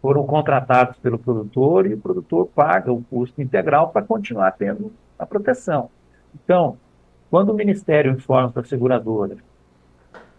Foram 0.00 0.24
contratados 0.24 0.96
pelo 0.98 1.18
produtor 1.18 1.86
e 1.86 1.94
o 1.94 1.98
produtor 1.98 2.46
paga 2.54 2.92
o 2.92 3.02
custo 3.02 3.42
integral 3.42 3.90
para 3.90 4.02
continuar 4.02 4.52
tendo 4.52 4.92
a 5.18 5.26
proteção. 5.26 5.90
Então, 6.34 6.76
quando 7.30 7.50
o 7.50 7.54
Ministério 7.54 8.12
informa 8.12 8.50
para 8.50 8.62
a 8.62 8.64
seguradora 8.64 9.36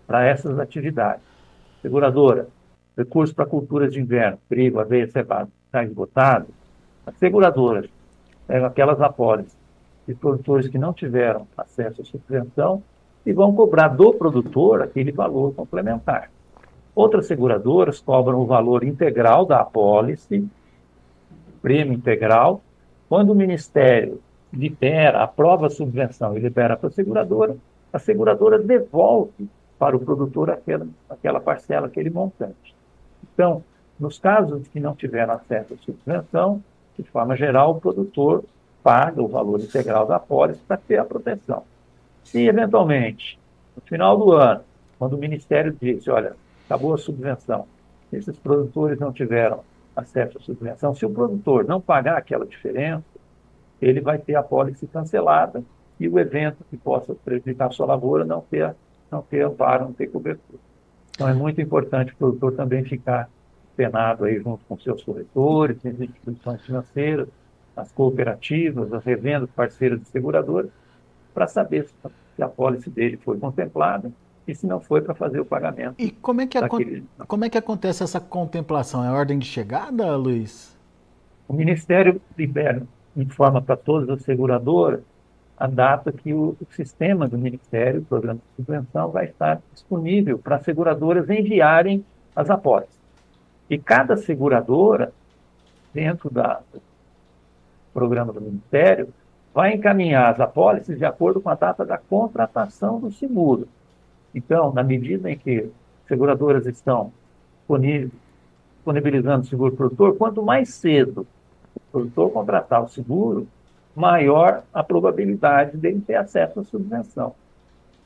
para 0.08 0.26
essas 0.26 0.60
atividades, 0.60 1.24
seguradora, 1.82 2.48
recurso 2.98 3.34
para 3.34 3.46
culturas 3.46 3.94
de 3.94 4.02
inverno, 4.02 4.38
trigo, 4.50 4.80
aveia, 4.80 5.08
cevada, 5.08 5.50
está 5.66 5.84
esgotado, 5.84 6.48
as 7.06 7.16
seguradoras 7.16 7.90
aquelas 8.66 9.00
apólices 9.02 9.58
de 10.08 10.14
produtores 10.16 10.68
que 10.68 10.78
não 10.78 10.94
tiveram 10.94 11.48
acesso 11.58 12.02
à 12.02 12.06
subvenção 12.06 12.84
e 13.26 13.32
vão 13.32 13.54
cobrar 13.54 13.90
do 13.90 14.14
produtor 14.14 14.82
aquele 14.82 15.12
valor 15.12 15.54
complementar. 15.54 16.30
Outras 16.94 17.28
seguradoras 17.28 18.02
cobram 18.02 18.40
o 18.40 18.46
valor 18.46 18.84
integral 18.84 19.46
da 19.46 19.62
apólice, 19.62 20.46
prêmio 21.62 21.94
integral. 21.94 22.62
Quando 23.08 23.30
o 23.30 23.36
Ministério 23.36 24.20
libera, 24.54 25.24
aprova 25.24 25.68
a 25.68 25.70
subvenção 25.70 26.38
e 26.38 26.40
libera 26.40 26.76
para 26.76 26.90
a 26.90 26.92
seguradora, 26.92 27.56
a 27.92 28.00
seguradora 28.00 28.60
devolve 28.60 29.50
para 29.80 29.96
o 29.96 30.00
produtor 30.00 30.50
aquela, 30.50 30.88
aquela 31.10 31.40
parcela, 31.40 31.88
aquele 31.88 32.10
montante. 32.10 32.76
Então, 33.34 33.64
nos 34.00 34.20
casos 34.20 34.68
que 34.68 34.80
não 34.80 34.96
tiveram 34.96 35.34
acesso 35.34 35.74
à 35.74 35.78
subvenção, 35.78 36.64
de 36.98 37.10
forma 37.10 37.36
geral, 37.36 37.72
o 37.72 37.82
produtor 37.82 38.44
paga 38.84 39.22
o 39.22 39.28
valor 39.28 39.60
integral 39.60 40.06
da 40.06 40.18
apólice 40.18 40.60
para 40.68 40.78
ter 40.78 40.98
a 40.98 41.06
proteção. 41.06 41.64
Se, 42.24 42.48
eventualmente, 42.48 43.40
no 43.76 43.82
final 43.84 44.18
do 44.18 44.34
ano, 44.34 44.62
quando 45.00 45.14
o 45.14 45.18
Ministério 45.18 45.76
disse, 45.80 46.10
olha, 46.10 46.36
acabou 46.66 46.94
a 46.94 46.98
subvenção, 46.98 47.66
esses 48.12 48.38
produtores 48.38 49.00
não 49.00 49.12
tiveram 49.12 49.64
acesso 49.96 50.38
à 50.38 50.42
subvenção, 50.42 50.94
se 50.94 51.06
o 51.06 51.10
produtor 51.10 51.66
não 51.66 51.82
pagar 51.82 52.18
aquela 52.18 52.46
diferença, 52.46 53.04
ele 53.82 54.02
vai 54.02 54.18
ter 54.18 54.36
a 54.36 54.42
apólice 54.42 54.86
cancelada 54.88 55.64
e 56.00 56.08
o 56.08 56.20
evento 56.20 56.64
que 56.70 56.78
possa 56.78 57.14
prejudicar 57.14 57.68
a 57.68 57.72
sua 57.72 57.86
lavoura 57.86 58.24
não 58.26 58.42
ter, 58.42 58.76
não 59.10 59.22
ter 59.22 59.46
amparo, 59.46 59.86
não 59.86 59.94
ter 59.94 60.08
cobertura. 60.08 60.60
Então 61.12 61.28
é 61.28 61.34
muito 61.34 61.62
importante 61.62 62.14
o 62.14 62.16
produtor 62.16 62.54
também 62.54 62.84
ficar 62.84 63.30
penado 63.76 64.26
aí 64.26 64.40
junto 64.40 64.64
com 64.66 64.78
seus 64.78 65.04
corretores, 65.04 65.78
as 65.86 66.00
instituições 66.00 66.62
financeiras, 66.62 67.28
as 67.76 67.92
cooperativas, 67.92 68.94
as 68.94 69.04
revendas 69.04 69.50
parceiras 69.52 70.00
de 70.00 70.08
seguradoras, 70.08 70.70
para 71.34 71.48
saber 71.48 71.88
se 71.88 72.44
a 72.44 72.48
pólice 72.48 72.90
dele 72.90 73.18
foi 73.18 73.40
contemplada 73.40 74.12
e 74.48 74.56
se 74.56 74.68
não 74.68 74.80
foi 74.80 75.02
para 75.02 75.14
fazer 75.14 75.40
o 75.40 75.46
pagamento. 75.46 75.96
E 75.98 76.12
como 76.12 76.42
é, 76.42 76.48
que 76.48 76.60
daquele... 76.60 77.06
como 77.28 77.46
é 77.46 77.50
que 77.50 77.58
acontece 77.58 78.04
essa 78.04 78.20
contemplação? 78.20 79.04
É 79.04 79.12
ordem 79.12 79.40
de 79.40 79.46
chegada, 79.46 80.16
Luiz? 80.16 80.78
O 81.48 81.54
Ministério 81.54 82.22
libera, 82.38 82.86
informa 83.16 83.62
para 83.62 83.76
todas 83.76 84.10
as 84.10 84.22
seguradoras 84.24 85.02
a 85.58 85.68
data 85.68 86.12
que 86.12 86.34
o, 86.34 86.56
o 86.60 86.74
sistema 86.74 87.28
do 87.28 87.38
Ministério, 87.38 88.02
o 88.02 88.06
programa 88.06 88.40
de 88.40 88.56
subvenção, 88.56 89.12
vai 89.12 89.26
estar 89.26 89.62
disponível 89.72 90.40
para 90.40 90.56
as 90.56 90.64
seguradoras 90.64 91.30
enviarem 91.30 92.04
as 92.36 92.50
apólices. 92.50 93.00
E 93.70 93.78
cada 93.78 94.18
seguradora, 94.18 95.14
dentro 95.94 96.32
da, 96.32 96.62
programa 97.94 98.34
do 98.34 98.42
Ministério, 98.42 99.10
vai 99.54 99.74
encaminhar 99.74 100.34
as 100.34 100.40
apólices 100.40 100.98
de 100.98 101.06
acordo 101.06 101.42
com 101.42 101.50
a 101.50 101.56
data 101.56 101.86
da 101.86 101.98
contratação 101.98 103.00
do 103.00 103.12
seguro. 103.12 103.68
Então, 104.34 104.74
na 104.74 104.82
medida 104.82 105.30
em 105.30 105.38
que 105.38 105.70
seguradoras 106.08 106.66
estão 106.66 107.12
disponibilizando 107.80 109.42
o 109.44 109.48
seguro 109.48 109.76
produtor, 109.76 110.18
quanto 110.18 110.42
mais 110.42 110.70
cedo 110.70 111.28
produtor 111.92 112.32
contratar 112.32 112.84
o 112.84 112.90
seguro, 112.90 113.48
maior 113.96 114.64
a 114.74 114.84
probabilidade 114.84 115.78
dele 115.78 116.02
ter 116.06 116.16
acesso 116.16 116.60
à 116.60 116.64
subvenção. 116.64 117.36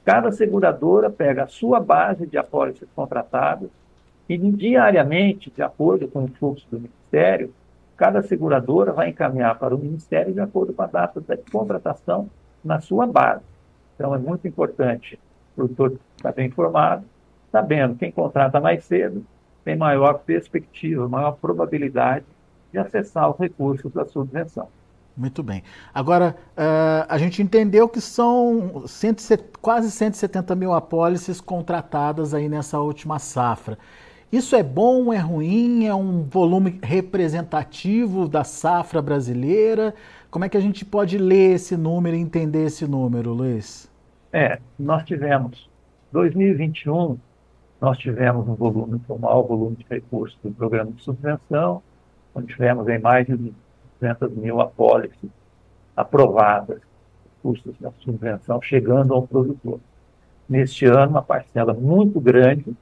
Cada 0.03 0.31
seguradora 0.31 1.09
pega 1.09 1.43
a 1.43 1.47
sua 1.47 1.79
base 1.79 2.27
de 2.27 2.37
apólices 2.37 2.87
contratadas 2.95 3.69
e 4.27 4.37
diariamente, 4.37 5.51
de 5.51 5.61
acordo 5.61 6.07
com 6.07 6.23
o 6.23 6.27
fluxo 6.27 6.65
do 6.69 6.79
Ministério, 6.79 7.53
cada 7.95 8.21
seguradora 8.21 8.91
vai 8.91 9.09
encaminhar 9.09 9.57
para 9.57 9.75
o 9.75 9.77
Ministério 9.77 10.33
de 10.33 10.39
acordo 10.39 10.73
com 10.73 10.81
a 10.81 10.87
data 10.87 11.21
da 11.21 11.37
contratação 11.51 12.29
na 12.63 12.81
sua 12.81 13.07
base. 13.07 13.43
Então, 13.95 14.13
é 14.13 14.17
muito 14.17 14.47
importante 14.47 15.19
o 15.53 15.55
produtor 15.55 15.97
estar 16.17 16.33
bem 16.33 16.47
informado, 16.47 17.05
sabendo 17.51 17.95
quem 17.95 18.11
contrata 18.11 18.59
mais 18.59 18.83
cedo 18.83 19.25
tem 19.63 19.75
maior 19.75 20.19
perspectiva, 20.19 21.09
maior 21.09 21.31
probabilidade 21.31 22.25
de 22.75 22.79
acessar 22.79 23.31
os 23.31 23.39
recursos 23.39 23.91
da 23.93 24.05
subvenção. 24.05 24.67
Muito 25.15 25.41
bem. 25.41 25.63
Agora, 25.93 26.35
uh, 26.57 27.05
a 27.07 27.17
gente 27.17 27.41
entendeu 27.41 27.87
que 27.87 28.01
são 28.01 28.83
170, 28.85 29.59
quase 29.61 29.89
170 29.89 30.53
mil 30.55 30.73
apólices 30.73 31.39
contratadas 31.39 32.33
aí 32.33 32.49
nessa 32.49 32.79
última 32.81 33.17
safra. 33.17 33.77
Isso 34.29 34.57
é 34.57 34.63
bom, 34.63 35.13
é 35.13 35.17
ruim, 35.17 35.85
é 35.85 35.95
um 35.95 36.23
volume 36.23 36.79
representativo 36.83 38.27
da 38.27 38.43
safra 38.43 39.01
brasileira? 39.01 39.95
Como 40.29 40.43
é 40.43 40.49
que 40.49 40.57
a 40.57 40.61
gente 40.61 40.83
pode 40.83 41.17
ler 41.17 41.53
esse 41.53 41.77
número 41.77 42.17
e 42.17 42.19
entender 42.19 42.65
esse 42.65 42.85
número, 42.85 43.31
Luiz? 43.31 43.89
É, 44.33 44.59
nós 44.77 45.05
tivemos, 45.05 45.69
2021, 46.11 47.17
nós 47.79 47.97
tivemos 47.97 48.45
um 48.49 48.55
volume, 48.55 48.99
um 49.09 49.17
maior 49.17 49.43
volume 49.43 49.77
de 49.77 49.85
recursos 49.89 50.37
do 50.43 50.51
programa 50.51 50.91
de 50.91 51.01
subvenção, 51.01 51.81
onde 52.35 52.47
tivemos 52.47 52.87
em 52.89 52.99
mais 52.99 53.25
de 53.25 53.53
200 54.01 54.31
mil 54.35 54.59
apólices 54.59 55.29
aprovadas, 55.95 56.81
custos 57.41 57.75
da 57.79 57.91
subvenção 57.99 58.61
chegando 58.61 59.13
ao 59.13 59.25
produtor. 59.25 59.79
Neste 60.47 60.85
ano, 60.85 61.11
uma 61.11 61.23
parcela 61.23 61.73
muito 61.73 62.19
grande 62.19 62.75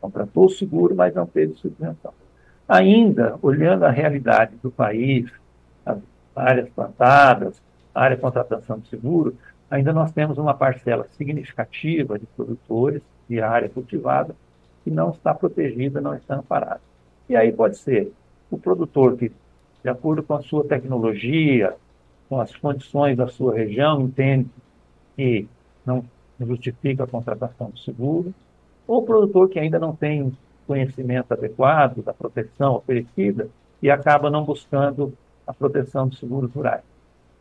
contratou 0.00 0.46
o 0.46 0.50
seguro, 0.50 0.96
mas 0.96 1.14
não 1.14 1.26
teve 1.26 1.54
subvenção. 1.54 2.12
Ainda, 2.68 3.38
olhando 3.40 3.84
a 3.84 3.90
realidade 3.90 4.56
do 4.60 4.70
país, 4.70 5.30
as 5.86 5.98
áreas 6.34 6.68
plantadas, 6.70 7.62
a 7.94 8.02
área 8.02 8.16
de 8.16 8.22
contratação 8.22 8.80
de 8.80 8.88
seguro, 8.88 9.36
ainda 9.70 9.92
nós 9.92 10.10
temos 10.10 10.38
uma 10.38 10.54
parcela 10.54 11.06
significativa 11.12 12.18
de 12.18 12.26
produtores 12.26 13.02
de 13.28 13.40
área 13.40 13.68
cultivada 13.68 14.34
que 14.82 14.90
não 14.90 15.10
está 15.10 15.32
protegida, 15.32 16.00
não 16.00 16.14
está 16.14 16.36
amparada. 16.36 16.80
E 17.28 17.36
aí 17.36 17.52
pode 17.52 17.76
ser 17.76 18.12
o 18.54 18.58
produtor 18.58 19.16
que, 19.16 19.32
de 19.82 19.90
acordo 19.90 20.22
com 20.22 20.34
a 20.34 20.42
sua 20.42 20.64
tecnologia, 20.64 21.74
com 22.28 22.40
as 22.40 22.54
condições 22.54 23.16
da 23.16 23.26
sua 23.28 23.54
região, 23.54 24.00
entende 24.00 24.48
que 25.16 25.48
não 25.84 26.04
justifica 26.40 27.04
a 27.04 27.06
contratação 27.06 27.70
do 27.70 27.78
seguro, 27.78 28.34
ou 28.86 29.02
o 29.02 29.06
produtor 29.06 29.48
que 29.48 29.58
ainda 29.58 29.78
não 29.78 29.94
tem 29.94 30.32
conhecimento 30.66 31.32
adequado 31.32 32.02
da 32.02 32.12
proteção 32.12 32.76
oferecida 32.76 33.48
e 33.80 33.90
acaba 33.90 34.30
não 34.30 34.44
buscando 34.44 35.12
a 35.46 35.52
proteção 35.52 36.08
dos 36.08 36.18
seguros 36.18 36.52
rurais. 36.52 36.82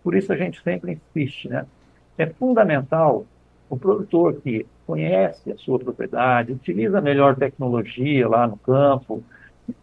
Por 0.04 0.16
isso 0.16 0.34
a 0.34 0.38
gente 0.38 0.62
sempre 0.64 0.94
insiste, 0.94 1.48
né? 1.48 1.66
É 2.18 2.26
fundamental 2.26 3.26
o 3.70 3.78
produtor 3.78 4.36
que 4.42 4.66
conhece 4.86 5.52
a 5.52 5.58
sua 5.58 5.80
propriedade, 5.80 6.52
utiliza 6.52 6.98
a 6.98 7.02
melhor 7.02 7.36
tecnologia 7.36 8.28
lá 8.28 8.48
no 8.48 8.58
campo, 8.58 9.24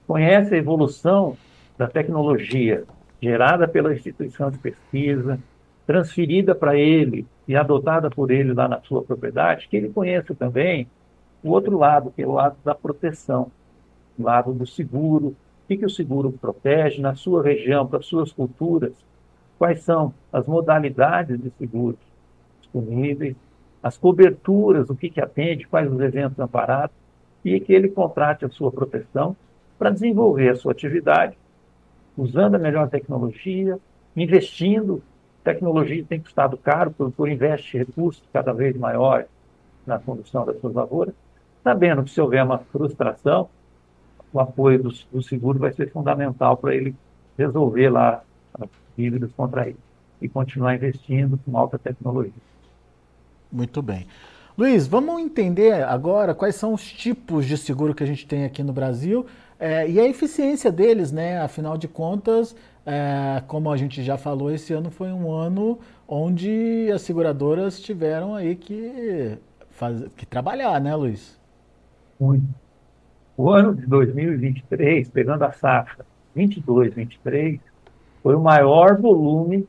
conhece 0.07 0.55
a 0.55 0.59
evolução 0.59 1.37
da 1.77 1.87
tecnologia 1.87 2.85
gerada 3.21 3.67
pela 3.67 3.93
instituição 3.93 4.51
de 4.51 4.59
pesquisa, 4.59 5.39
transferida 5.87 6.55
para 6.55 6.77
ele 6.77 7.27
e 7.47 7.57
adotada 7.57 8.11
por 8.11 8.31
ele 8.31 8.53
lá 8.53 8.69
na 8.69 8.81
sua 8.83 9.03
propriedade, 9.03 9.69
que 9.69 9.77
ele 9.77 9.89
conheça 9.89 10.35
também 10.35 10.87
o 11.43 11.51
outro 11.51 11.79
lado, 11.79 12.13
que 12.15 12.23
é 12.23 12.27
o 12.27 12.33
lado 12.33 12.57
da 12.65 12.75
proteção, 12.75 13.51
o 14.19 14.23
lado 14.23 14.53
do 14.53 14.67
seguro, 14.67 15.29
o 15.29 15.37
que, 15.69 15.77
que 15.77 15.87
o 15.87 15.91
seguro 15.91 16.33
protege 16.33 17.01
na 17.01 17.15
sua 17.15 17.43
região, 17.43 17.87
para 17.87 18.03
suas 18.03 18.33
culturas, 18.33 18.93
quais 19.59 19.81
são 19.83 20.13
as 20.33 20.47
modalidades 20.47 21.41
de 21.41 21.51
seguros 21.59 21.99
disponíveis, 22.61 23.35
as 23.83 23.97
coberturas, 23.97 24.91
o 24.91 24.95
que, 24.95 25.09
que 25.09 25.21
atende, 25.21 25.67
quais 25.67 25.91
os 25.91 26.01
eventos 26.01 26.39
amparados, 26.39 26.95
e 27.45 27.59
que 27.61 27.73
ele 27.73 27.89
contrate 27.89 28.45
a 28.45 28.49
sua 28.49 28.71
proteção 28.71 29.37
para 29.79 29.91
desenvolver 29.91 30.51
a 30.51 30.57
sua 30.57 30.73
atividade, 30.73 31.37
usando 32.17 32.57
a 32.57 32.59
melhor 32.59 32.89
tecnologia, 32.89 33.79
investindo. 34.17 35.03
Tecnologia 35.45 36.05
tem 36.07 36.21
custado 36.21 36.57
caro, 36.57 36.91
o 36.91 36.95
produtor 36.95 37.29
investe 37.29 37.79
recursos 37.79 38.23
cada 38.33 38.53
vez 38.53 38.77
maiores 38.77 39.27
na 39.87 39.99
condução 39.99 40.45
das 40.45 40.61
suas 40.61 40.75
lavouras, 40.75 41.15
sabendo 41.63 42.03
que 42.03 42.11
se 42.11 42.21
houver 42.21 42.45
uma 42.45 42.59
frustração, 42.59 43.49
o 44.33 44.41
apoio 44.41 44.83
do, 44.83 44.91
do 45.11 45.23
seguro 45.23 45.59
vai 45.59 45.73
ser 45.73 45.91
fundamental 45.91 46.57
para 46.57 46.75
ele 46.75 46.95
resolver 47.39 47.89
lá 47.89 48.23
as 48.61 48.69
dívidas 48.97 49.31
contra 49.33 49.67
ele 49.67 49.79
e 50.21 50.29
continuar 50.29 50.75
investindo 50.75 51.39
com 51.39 51.57
alta 51.57 51.79
tecnologia. 51.79 52.33
Muito 53.51 53.81
bem. 53.81 54.07
Luiz, 54.59 54.89
vamos 54.89 55.21
entender 55.21 55.85
agora 55.85 56.35
quais 56.35 56.57
são 56.57 56.75
os 56.75 56.83
tipos 56.91 57.47
de 57.47 57.57
seguro 57.57 57.95
que 57.95 58.03
a 58.03 58.07
gente 58.07 58.27
tem 58.27 58.45
aqui 58.45 58.63
no 58.63 58.73
Brasil 58.73 59.25
é, 59.59 59.91
e 59.91 59.99
a 59.99 60.07
eficiência 60.07 60.71
deles, 60.71 61.11
né? 61.11 61.41
Afinal 61.41 61.77
de 61.77 61.89
contas, 61.89 62.55
é, 62.87 63.43
como 63.47 63.71
a 63.71 63.77
gente 63.77 64.03
já 64.03 64.17
falou, 64.17 64.51
esse 64.51 64.73
ano 64.73 64.91
foi 64.91 65.11
um 65.13 65.33
ano 65.33 65.79
onde 66.07 66.91
as 66.93 67.03
seguradoras 67.03 67.81
tiveram 67.81 68.35
aí 68.35 68.55
que, 68.55 69.37
faz, 69.71 70.07
que 70.17 70.25
trabalhar, 70.25 70.81
né, 70.81 70.95
Luiz? 70.95 71.39
Muito. 72.21 72.47
O 73.37 73.51
ano 73.51 73.75
de 73.75 73.87
2023, 73.87 75.09
pegando 75.11 75.45
a 75.45 75.53
safra 75.53 76.05
22, 76.35 76.95
23, 76.95 77.61
foi 78.23 78.35
o 78.35 78.41
maior 78.41 79.01
volume 79.01 79.67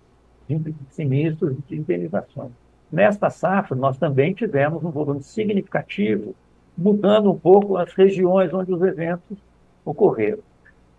de 0.47 0.73
sinistros 0.89 1.55
de 1.67 1.77
indenizações. 1.77 2.51
Nesta 2.91 3.29
safra, 3.29 3.75
nós 3.75 3.97
também 3.97 4.33
tivemos 4.33 4.83
um 4.83 4.89
volume 4.89 5.21
significativo, 5.21 6.35
mudando 6.77 7.31
um 7.31 7.37
pouco 7.37 7.77
as 7.77 7.93
regiões 7.93 8.51
onde 8.53 8.73
os 8.73 8.81
eventos 8.81 9.37
ocorreram. 9.91 10.39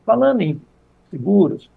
Falando 0.04 0.40
em 0.40 0.60
seguros, 1.10 1.70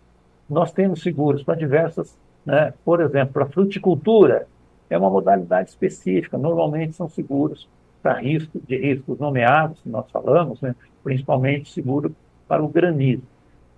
nós 0.50 0.72
temos 0.72 1.02
seguros 1.02 1.44
para 1.44 1.56
diversas, 1.56 2.18
né, 2.46 2.74
por 2.84 3.02
exemplo, 3.02 3.34
para 3.34 3.46
fruticultura, 3.46 4.48
é 4.90 4.98
uma 4.98 5.10
modalidade 5.10 5.70
específica, 5.70 6.38
normalmente 6.38 6.94
são 6.94 7.10
seguros 7.10 7.68
para 8.02 8.20
risco, 8.20 8.60
de 8.68 8.78
riscos 8.78 9.18
nomeados, 9.18 9.80
que 9.82 9.90
nós 9.90 10.10
falamos, 10.12 10.62
né, 10.62 10.76
principalmente 11.04 11.72
seguro 11.72 12.14
para 12.48 12.64
o 12.64 12.68
granizo. 12.68 13.24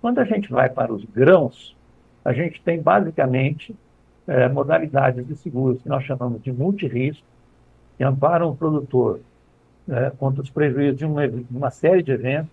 Quando 0.00 0.18
a 0.18 0.24
gente 0.24 0.50
vai 0.50 0.68
para 0.68 0.92
os 0.92 1.04
grãos, 1.04 1.76
a 2.24 2.32
gente 2.32 2.60
tem 2.60 2.80
basicamente 2.80 3.74
é, 4.26 4.48
modalidades 4.48 5.26
de 5.26 5.36
seguros 5.36 5.80
que 5.80 5.88
nós 5.88 6.04
chamamos 6.04 6.42
de 6.42 6.52
multirisco, 6.52 7.24
que 7.96 8.04
amparam 8.04 8.50
o 8.50 8.56
produtor 8.56 9.20
é, 9.88 10.10
contra 10.10 10.42
os 10.42 10.50
prejuízos 10.50 10.98
de 10.98 11.04
uma, 11.04 11.22
uma, 11.50 11.70
série 11.70 12.02
de 12.02 12.10
eventos, 12.10 12.52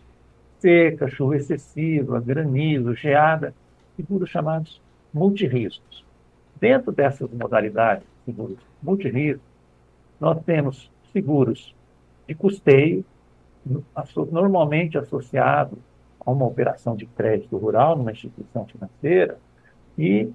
seca, 0.63 1.09
chuva 1.09 1.35
excessiva, 1.35 2.21
granizo, 2.21 2.95
geada, 2.95 3.53
seguros 3.97 4.29
chamados 4.29 4.81
multiriscos. 5.13 6.05
Dentro 6.57 6.93
dessas 6.93 7.29
modalidades, 7.31 8.07
seguros 8.23 8.57
multiriscos, 8.81 9.45
nós 10.21 10.41
temos 10.45 10.89
seguros 11.11 11.75
de 12.25 12.33
custeio, 12.33 13.03
normalmente 14.31 14.97
associado 14.97 15.77
a 16.25 16.31
uma 16.31 16.45
operação 16.45 16.95
de 16.95 17.05
crédito 17.07 17.57
rural 17.57 17.97
numa 17.97 18.13
instituição 18.13 18.65
financeira, 18.65 19.37
e 19.97 20.31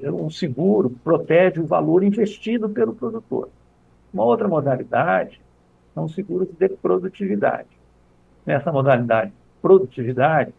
um 0.00 0.30
seguro 0.30 0.90
protege 1.02 1.58
o 1.58 1.66
valor 1.66 2.04
investido 2.04 2.68
pelo 2.68 2.94
produtor. 2.94 3.48
Uma 4.14 4.24
outra 4.24 4.46
modalidade 4.46 5.40
são 5.92 6.04
os 6.04 6.14
seguros 6.14 6.48
de 6.56 6.68
produtividade. 6.68 7.68
Nessa 8.46 8.70
modalidade 8.70 9.32
produtividade, 9.62 10.52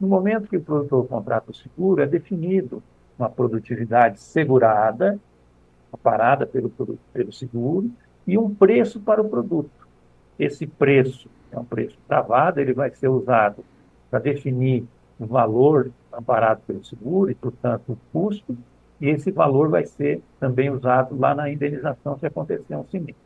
no 0.00 0.08
momento 0.08 0.48
que 0.48 0.56
o 0.56 0.62
produtor 0.62 1.06
contrata 1.06 1.50
o 1.50 1.54
seguro, 1.54 2.02
é 2.02 2.06
definido 2.06 2.82
uma 3.18 3.28
produtividade 3.28 4.20
segurada, 4.20 5.18
parada 6.02 6.46
pelo, 6.46 6.70
pelo 7.12 7.32
seguro, 7.32 7.90
e 8.26 8.38
um 8.38 8.54
preço 8.54 9.00
para 9.00 9.20
o 9.20 9.28
produto. 9.28 9.70
Esse 10.38 10.66
preço 10.66 11.28
é 11.50 11.58
um 11.58 11.64
preço 11.64 11.98
travado, 12.06 12.60
ele 12.60 12.72
vai 12.72 12.90
ser 12.90 13.08
usado 13.08 13.64
para 14.10 14.20
definir 14.20 14.84
o 15.18 15.26
valor 15.26 15.90
amparado 16.12 16.60
pelo 16.66 16.84
seguro 16.84 17.30
e, 17.30 17.34
portanto, 17.34 17.92
o 17.92 17.98
custo, 18.12 18.56
e 19.00 19.08
esse 19.08 19.30
valor 19.30 19.68
vai 19.68 19.84
ser 19.84 20.22
também 20.38 20.70
usado 20.70 21.18
lá 21.18 21.34
na 21.34 21.50
indenização 21.50 22.18
se 22.18 22.26
acontecer 22.26 22.74
um 22.74 22.84
sinistro. 22.84 23.16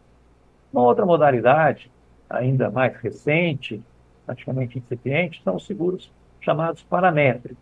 Uma 0.72 0.82
outra 0.82 1.04
modalidade, 1.04 1.90
ainda 2.28 2.70
mais 2.70 2.94
recente, 2.96 3.82
praticamente 4.26 4.78
incipiente, 4.78 5.42
são 5.42 5.56
os 5.56 5.66
seguros 5.66 6.10
chamados 6.40 6.82
paramétricos. 6.82 7.58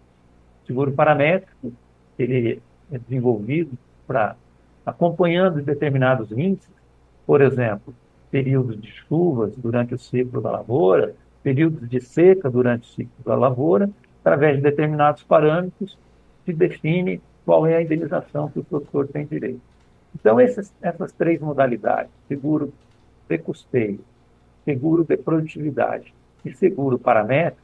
O 0.63 0.67
seguro 0.67 0.93
paramétrico, 0.93 1.73
ele 2.19 2.63
é 2.93 2.99
desenvolvido 2.99 3.73
para 4.07 4.37
acompanhando 4.85 5.63
determinados 5.63 6.31
índices, 6.33 6.71
por 7.27 7.41
exemplo, 7.41 7.95
períodos 8.31 8.81
de 8.81 8.91
chuvas 8.91 9.57
durante 9.57 9.95
o 9.95 9.99
ciclo 9.99 10.41
da 10.41 10.51
lavoura, 10.51 11.15
períodos 11.43 11.89
de 11.89 12.01
seca 12.01 12.51
durante 12.51 12.89
o 12.89 12.93
ciclo 12.93 13.25
da 13.25 13.35
lavoura, 13.35 13.91
através 14.21 14.57
de 14.57 14.63
determinados 14.63 15.23
parâmetros, 15.23 15.99
se 16.45 16.53
define 16.53 17.21
qual 17.45 17.67
é 17.67 17.77
a 17.77 17.83
indenização 17.83 18.49
que 18.49 18.59
o 18.59 18.65
produtor 18.65 19.09
tem 19.09 19.27
direito. 19.27 19.61
Então, 20.15 20.41
essas, 20.41 20.73
essas 20.83 21.13
três 21.13 21.41
modalidades, 21.41 22.11
seguro 22.29 22.73
de 23.29 23.39
custeio, 23.39 24.01
seguro 24.65 25.05
de 25.05 25.17
produtividade 25.17 26.13
e 26.45 26.55
seguro 26.55 26.99
paramétrico, 26.99 27.61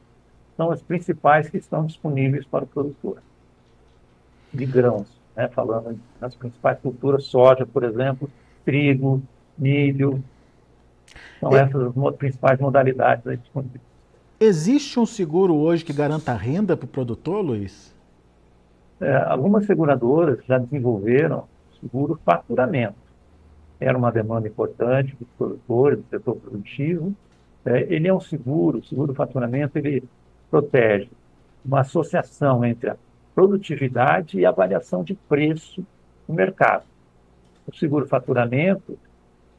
são 0.55 0.71
as 0.71 0.81
principais 0.81 1.49
que 1.49 1.57
estão 1.57 1.85
disponíveis 1.85 2.45
para 2.45 2.63
o 2.63 2.67
produtor 2.67 3.21
de 4.53 4.65
grãos, 4.65 5.07
né? 5.35 5.47
falando 5.49 5.99
nas 6.19 6.35
principais 6.35 6.79
culturas, 6.79 7.25
soja, 7.25 7.65
por 7.65 7.83
exemplo, 7.83 8.29
trigo, 8.65 9.21
milho, 9.57 10.23
são 11.39 11.55
é. 11.55 11.61
essas 11.61 11.97
as 11.97 12.15
principais 12.15 12.59
modalidades 12.59 13.39
disponíveis. 13.39 13.81
Existe 14.39 14.99
um 14.99 15.05
seguro 15.05 15.55
hoje 15.55 15.83
que 15.83 15.93
garanta 15.93 16.33
renda 16.33 16.77
para 16.77 16.85
o 16.85 16.87
produtor, 16.87 17.43
Luiz? 17.43 17.95
É, 18.99 19.15
algumas 19.15 19.65
seguradoras 19.65 20.43
já 20.45 20.57
desenvolveram 20.57 21.45
seguro 21.79 22.19
faturamento. 22.23 22.95
Era 23.79 23.97
uma 23.97 24.11
demanda 24.11 24.47
importante 24.47 25.15
dos 25.19 25.27
produtores, 25.37 25.99
do 25.99 26.05
setor 26.09 26.35
produtivo. 26.35 27.15
É, 27.67 27.85
ele 27.93 28.07
é 28.07 28.13
um 28.13 28.19
seguro, 28.21 28.79
o 28.79 28.83
seguro 28.83 29.13
faturamento, 29.13 29.77
ele 29.77 30.01
protege 30.49 31.09
uma 31.65 31.81
associação 31.81 32.63
entre 32.63 32.91
a 32.91 32.97
produtividade 33.35 34.39
e 34.39 34.45
a 34.45 34.51
variação 34.51 35.03
de 35.03 35.13
preço 35.13 35.85
no 36.25 36.33
mercado. 36.33 36.85
O 37.67 37.75
seguro 37.75 38.07
faturamento, 38.07 38.97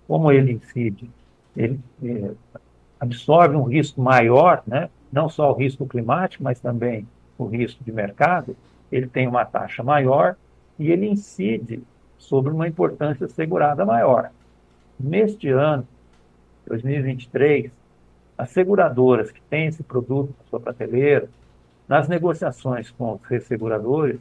como 0.06 0.32
ele 0.32 0.52
incide, 0.52 1.10
ele 1.54 1.78
é, 2.02 2.30
absorve 2.98 3.54
um 3.56 3.64
risco 3.64 4.00
maior, 4.00 4.62
né? 4.66 4.88
não 5.12 5.28
só 5.28 5.52
o 5.52 5.54
risco 5.54 5.86
climático, 5.86 6.42
mas 6.42 6.58
também 6.58 7.06
o 7.36 7.44
risco 7.44 7.84
de 7.84 7.92
mercado, 7.92 8.56
ele 8.90 9.06
tem 9.06 9.28
uma 9.28 9.44
taxa 9.44 9.82
maior 9.82 10.34
e 10.78 10.90
ele 10.90 11.06
incide 11.06 11.82
sobre 12.16 12.52
uma 12.52 12.66
importância 12.66 13.28
segurada 13.28 13.84
maior. 13.84 14.30
Neste 14.98 15.50
ano, 15.50 15.86
2023, 16.66 17.70
as 18.38 18.50
seguradoras 18.50 19.32
que 19.32 19.40
têm 19.42 19.66
esse 19.66 19.82
produto 19.82 20.32
na 20.38 20.48
sua 20.48 20.60
prateleira, 20.60 21.28
nas 21.88 22.06
negociações 22.08 22.88
com 22.92 23.14
os 23.14 23.22
resseguradores, 23.24 24.20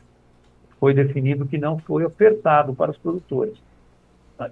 foi 0.80 0.94
definido 0.94 1.46
que 1.46 1.58
não 1.58 1.78
foi 1.78 2.04
ofertado 2.04 2.74
para 2.74 2.92
os 2.92 2.98
produtores. 2.98 3.56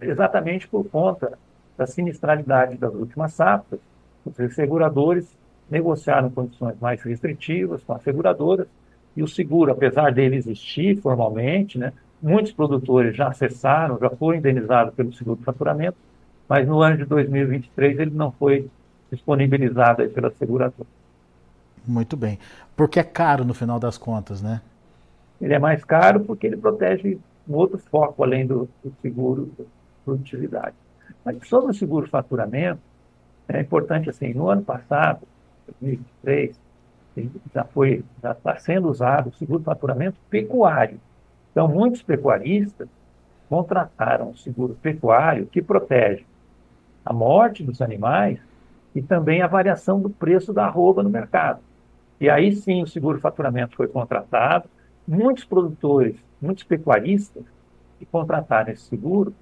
exatamente 0.01 0.67
por 0.67 0.83
conta 0.85 1.37
da 1.77 1.85
sinistralidade 1.85 2.77
das 2.77 2.93
últimas 2.93 3.33
safras. 3.33 3.79
Os 4.25 4.55
seguradores 4.55 5.27
negociaram 5.69 6.29
condições 6.29 6.79
mais 6.79 7.01
restritivas 7.03 7.83
com 7.83 7.93
as 7.93 8.01
seguradoras 8.01 8.67
e 9.15 9.21
o 9.21 9.27
seguro, 9.27 9.71
apesar 9.71 10.11
dele 10.11 10.37
existir 10.37 10.99
formalmente, 11.01 11.77
né, 11.77 11.93
muitos 12.21 12.51
produtores 12.51 13.15
já 13.15 13.27
acessaram, 13.27 13.99
já 13.99 14.09
foram 14.09 14.39
indenizados 14.39 14.93
pelo 14.95 15.13
seguro 15.13 15.37
de 15.37 15.45
faturamento, 15.45 15.97
mas 16.49 16.67
no 16.67 16.81
ano 16.81 16.97
de 16.97 17.05
2023 17.05 17.99
ele 17.99 18.11
não 18.11 18.31
foi 18.31 18.67
disponibilizado 19.11 20.07
pela 20.09 20.31
seguradora. 20.31 20.87
Muito 21.87 22.17
bem. 22.17 22.39
Porque 22.75 22.99
é 22.99 23.03
caro 23.03 23.45
no 23.45 23.53
final 23.53 23.79
das 23.79 23.97
contas, 23.97 24.41
né? 24.41 24.61
Ele 25.39 25.53
é 25.53 25.59
mais 25.59 25.83
caro 25.83 26.21
porque 26.21 26.47
ele 26.47 26.57
protege 26.57 27.17
um 27.47 27.53
outro 27.53 27.77
foco 27.77 28.23
além 28.23 28.45
do, 28.45 28.67
do 28.83 28.93
seguro 29.01 29.51
de 29.57 29.65
produtividade. 30.03 30.75
Mas 31.23 31.47
sobre 31.47 31.71
o 31.71 31.73
seguro 31.73 32.07
faturamento, 32.07 32.79
é 33.47 33.61
importante 33.61 34.09
assim, 34.09 34.33
no 34.33 34.49
ano 34.49 34.63
passado, 34.63 35.21
2023, 35.79 36.55
já 37.53 37.63
foi, 37.63 38.03
já 38.21 38.31
está 38.31 38.55
sendo 38.57 38.89
usado 38.89 39.29
o 39.29 39.33
seguro 39.33 39.63
faturamento 39.63 40.17
pecuário. 40.29 40.99
Então, 41.51 41.67
muitos 41.67 42.01
pecuaristas 42.01 42.87
contrataram 43.47 44.31
o 44.31 44.37
seguro 44.37 44.75
pecuário 44.81 45.45
que 45.45 45.61
protege 45.61 46.25
a 47.05 47.13
morte 47.13 47.63
dos 47.63 47.81
animais 47.81 48.39
e 48.95 49.01
também 49.01 49.41
a 49.41 49.47
variação 49.47 50.01
do 50.01 50.09
preço 50.09 50.53
da 50.53 50.65
arroba 50.65 51.03
no 51.03 51.09
mercado. 51.09 51.59
E 52.19 52.29
aí 52.29 52.55
sim 52.55 52.81
o 52.81 52.87
seguro 52.87 53.19
faturamento 53.19 53.75
foi 53.75 53.87
contratado. 53.87 54.69
Muitos 55.05 55.43
produtores, 55.43 56.15
muitos 56.41 56.63
pecuaristas 56.63 57.43
que 57.99 58.05
contrataram 58.05 58.71
esse 58.71 58.83
seguro 58.83 59.33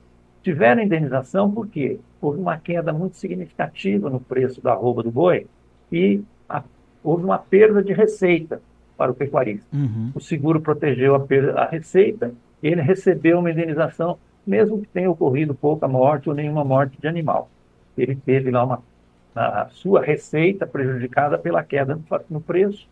tiveram 0.42 0.82
indenização 0.82 1.50
porque 1.50 2.00
houve 2.20 2.40
uma 2.40 2.58
queda 2.58 2.92
muito 2.92 3.16
significativa 3.16 4.10
no 4.10 4.20
preço 4.20 4.62
da 4.62 4.74
arroba 4.74 5.04
do 5.04 5.12
boi 5.12 5.48
e 5.92 6.22
a, 6.50 6.64
houve 7.04 7.24
uma 7.24 7.38
perda 7.38 7.82
de 7.84 7.94
receita 7.94 8.60
para 8.98 9.12
o 9.12 9.16
pecuarista. 9.16 9.68
Uhum. 9.74 10.12
O 10.16 10.20
seguro 10.20 10.60
protegeu 10.60 11.16
a, 11.16 11.20
perda, 11.20 11.62
a 11.62 11.66
receita, 11.66 12.34
ele 12.62 12.82
recebeu 12.82 13.40
uma 13.40 13.52
indenização, 13.52 14.18
mesmo 14.46 14.82
que 14.82 14.88
tenha 14.88 15.10
ocorrido 15.10 15.54
pouca 15.54 15.88
morte 15.88 16.30
ou 16.30 16.36
nenhuma 16.36 16.64
morte 16.64 17.00
de 17.00 17.08
animal. 17.08 17.50
Ele 17.98 18.16
teve 18.16 18.52
lá 18.52 18.64
uma 18.64 18.82
a 19.36 19.68
sua 19.72 20.02
receita 20.02 20.66
prejudicada 20.66 21.38
pela 21.38 21.64
queda 21.64 22.00
no 22.30 22.42
preço 22.42 22.88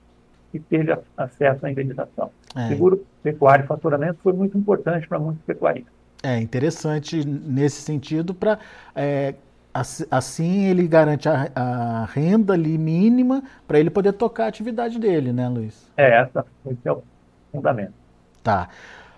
e 0.54 0.60
teve 0.60 0.96
acesso 1.16 1.66
à 1.66 1.72
indenização. 1.72 2.32
É. 2.56 2.68
Seguro 2.68 3.06
pecuário 3.24 3.64
e 3.64 3.68
faturamento 3.68 4.20
foi 4.22 4.34
muito 4.34 4.58
importante 4.58 5.08
para 5.08 5.20
muitos 5.20 5.44
pecuaristas. 5.44 5.94
É 6.24 6.38
interessante 6.40 7.26
nesse 7.26 7.82
sentido 7.82 8.34
para 8.34 8.60
é, 8.96 9.34
assim 10.10 10.66
ele 10.66 10.88
garante 10.88 11.28
a, 11.28 11.52
a 11.56 12.06
renda 12.06 12.54
ali 12.54 12.78
mínima 12.78 13.44
para 13.68 13.80
ele 13.80 13.90
poder 13.90 14.14
tocar 14.14 14.46
a 14.46 14.48
atividade 14.48 15.00
dele, 15.00 15.32
né, 15.32 15.48
Luiz? 15.48 15.90
É, 15.98 16.22
essa, 16.22 16.46
esse 16.66 16.88
é 16.88 16.92
o 16.92 17.02
fundamento. 17.52 17.94
Tá. 18.44 18.70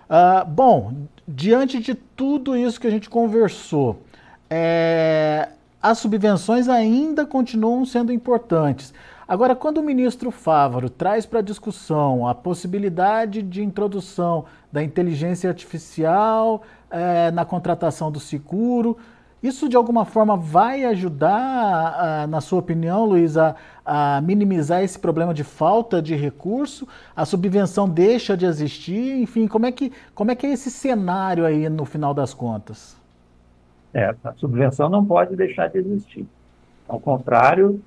Uh, 0.04 0.48
bom, 0.48 0.94
diante 1.26 1.80
de 1.80 1.94
tudo 1.94 2.56
isso 2.56 2.80
que 2.80 2.86
a 2.86 2.90
gente 2.90 3.08
conversou, 3.10 4.02
é, 4.48 5.48
as 5.84 5.98
subvenções 5.98 6.66
ainda 6.66 7.26
continuam 7.26 7.84
sendo 7.84 8.10
importantes. 8.10 8.94
Agora, 9.28 9.54
quando 9.54 9.76
o 9.76 9.82
ministro 9.82 10.30
Fávaro 10.30 10.88
traz 10.88 11.26
para 11.26 11.42
discussão 11.42 12.26
a 12.26 12.34
possibilidade 12.34 13.42
de 13.42 13.62
introdução 13.62 14.46
da 14.72 14.82
inteligência 14.82 15.50
artificial 15.50 16.62
é, 16.90 17.30
na 17.30 17.44
contratação 17.44 18.10
do 18.10 18.18
seguro, 18.18 18.96
isso 19.42 19.68
de 19.68 19.76
alguma 19.76 20.06
forma 20.06 20.38
vai 20.38 20.86
ajudar, 20.86 22.26
na 22.28 22.40
sua 22.40 22.60
opinião, 22.60 23.04
Luiz, 23.04 23.36
a, 23.36 23.54
a, 23.84 24.22
minimizar 24.22 24.82
esse 24.82 24.98
problema 24.98 25.34
de 25.34 25.44
falta 25.44 26.00
de 26.00 26.14
recurso? 26.14 26.88
A 27.14 27.26
subvenção 27.26 27.86
deixa 27.86 28.34
de 28.38 28.46
existir? 28.46 29.20
Enfim, 29.20 29.46
como 29.46 29.66
é 29.66 29.72
que, 29.72 29.92
como 30.14 30.30
é, 30.30 30.34
que 30.34 30.46
é 30.46 30.52
esse 30.54 30.70
cenário 30.70 31.44
aí 31.44 31.68
no 31.68 31.84
final 31.84 32.14
das 32.14 32.32
contas? 32.32 33.03
É, 33.94 34.12
a 34.24 34.32
subvenção 34.34 34.88
não 34.88 35.04
pode 35.04 35.36
deixar 35.36 35.68
de 35.68 35.78
existir. 35.78 36.26
Ao 36.88 36.98
contrário, 36.98 37.80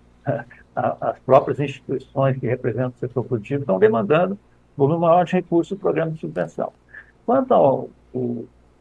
as 0.73 1.19
próprias 1.19 1.59
instituições 1.59 2.37
que 2.37 2.47
representam 2.47 2.93
o 2.95 2.99
setor 2.99 3.25
produtivo 3.25 3.61
estão 3.61 3.77
demandando 3.77 4.39
volume 4.75 5.01
maior 5.01 5.25
de 5.25 5.33
recursos 5.33 5.77
do 5.77 5.81
programa 5.81 6.11
de 6.11 6.19
subvenção. 6.19 6.71
Quanto 7.25 7.53
ao 7.53 7.89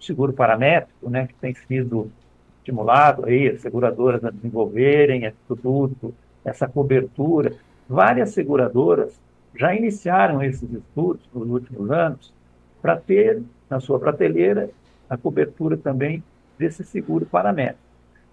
seguro 0.01 0.33
paramétrico, 0.33 1.11
né, 1.11 1.27
que 1.27 1.35
tem 1.35 1.55
sido 1.55 2.11
estimulado 2.59 3.27
aí 3.27 3.49
as 3.49 3.61
seguradoras 3.61 4.25
a 4.25 4.31
desenvolverem 4.31 5.25
esse 5.25 5.37
produto, 5.49 6.15
essa 6.45 6.69
cobertura, 6.69 7.53
várias 7.89 8.31
seguradoras 8.31 9.19
já 9.55 9.75
iniciaram 9.75 10.43
esses 10.43 10.71
estudos 10.71 11.23
nos 11.35 11.49
últimos 11.49 11.91
anos 11.91 12.33
para 12.81 12.97
ter 12.97 13.43
na 13.69 13.81
sua 13.81 13.99
prateleira 13.99 14.71
a 15.09 15.17
cobertura 15.17 15.77
também 15.77 16.23
desse 16.59 16.85
seguro 16.85 17.27
paramétrico. 17.27 17.81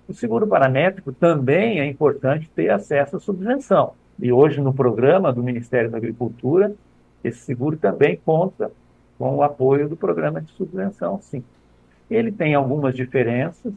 O 0.08 0.14
seguro 0.14 0.46
paramétrico 0.48 1.12
também 1.14 1.80
é 1.80 1.86
importante 1.86 2.50
ter 2.56 2.70
acesso 2.70 3.18
à 3.18 3.20
subvenção. 3.20 3.94
E 4.20 4.32
hoje, 4.32 4.62
no 4.62 4.74
programa 4.74 5.32
do 5.32 5.42
Ministério 5.42 5.90
da 5.90 5.98
Agricultura, 5.98 6.74
esse 7.24 7.40
seguro 7.40 7.78
também 7.78 8.20
conta 8.24 8.72
com 9.18 9.36
o 9.36 9.44
apoio 9.44 9.88
do 9.88 9.96
programa 9.96 10.42
de 10.42 10.52
subvenção, 10.52 11.20
sim. 11.22 11.44
Ele 12.10 12.32
tem 12.32 12.54
algumas 12.54 12.96
diferenças 12.96 13.74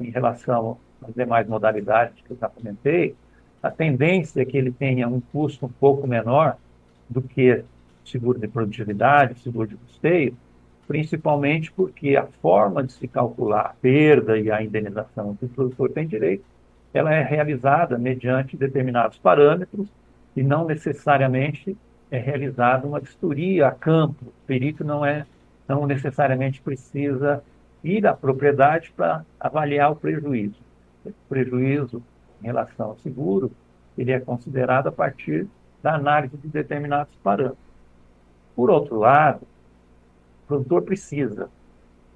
em 0.00 0.10
relação 0.10 0.78
às 1.02 1.14
demais 1.14 1.46
modalidades 1.48 2.22
que 2.22 2.32
eu 2.32 2.36
já 2.36 2.48
comentei. 2.48 3.14
A 3.62 3.70
tendência 3.70 4.40
é 4.40 4.44
que 4.44 4.56
ele 4.56 4.70
tenha 4.70 5.08
um 5.08 5.20
custo 5.20 5.66
um 5.66 5.68
pouco 5.68 6.06
menor 6.06 6.56
do 7.08 7.20
que 7.20 7.64
seguro 8.04 8.38
de 8.38 8.46
produtividade, 8.46 9.40
seguro 9.40 9.68
de 9.68 9.76
custeio, 9.76 10.36
principalmente 10.86 11.72
porque 11.72 12.16
a 12.16 12.26
forma 12.26 12.82
de 12.82 12.92
se 12.92 13.08
calcular 13.08 13.60
a 13.60 13.74
perda 13.80 14.38
e 14.38 14.50
a 14.50 14.62
indenização 14.62 15.34
que 15.36 15.46
o 15.46 15.48
produtor 15.48 15.90
tem 15.90 16.06
direito, 16.06 16.44
ela 16.92 17.12
é 17.12 17.22
realizada 17.22 17.98
mediante 17.98 18.56
determinados 18.56 19.18
parâmetros 19.18 19.88
e 20.36 20.42
não 20.42 20.64
necessariamente 20.64 21.76
é 22.10 22.18
realizada 22.18 22.86
uma 22.86 23.00
vistoria 23.00 23.66
a 23.66 23.72
campo. 23.72 24.26
O 24.26 24.46
perito 24.46 24.84
não 24.84 25.04
é 25.04 25.26
não 25.66 25.86
necessariamente 25.86 26.60
precisa 26.60 27.42
ir 27.82 28.06
à 28.06 28.14
propriedade 28.14 28.92
para 28.96 29.24
avaliar 29.40 29.90
o 29.90 29.96
prejuízo. 29.96 30.58
O 31.04 31.12
prejuízo 31.28 32.02
em 32.42 32.46
relação 32.46 32.90
ao 32.90 32.98
seguro, 32.98 33.50
ele 33.96 34.12
é 34.12 34.20
considerado 34.20 34.88
a 34.88 34.92
partir 34.92 35.46
da 35.82 35.94
análise 35.94 36.36
de 36.36 36.48
determinados 36.48 37.14
parâmetros. 37.22 37.58
Por 38.54 38.70
outro 38.70 38.98
lado, 38.98 39.46
produtor 40.54 40.82
precisa 40.82 41.48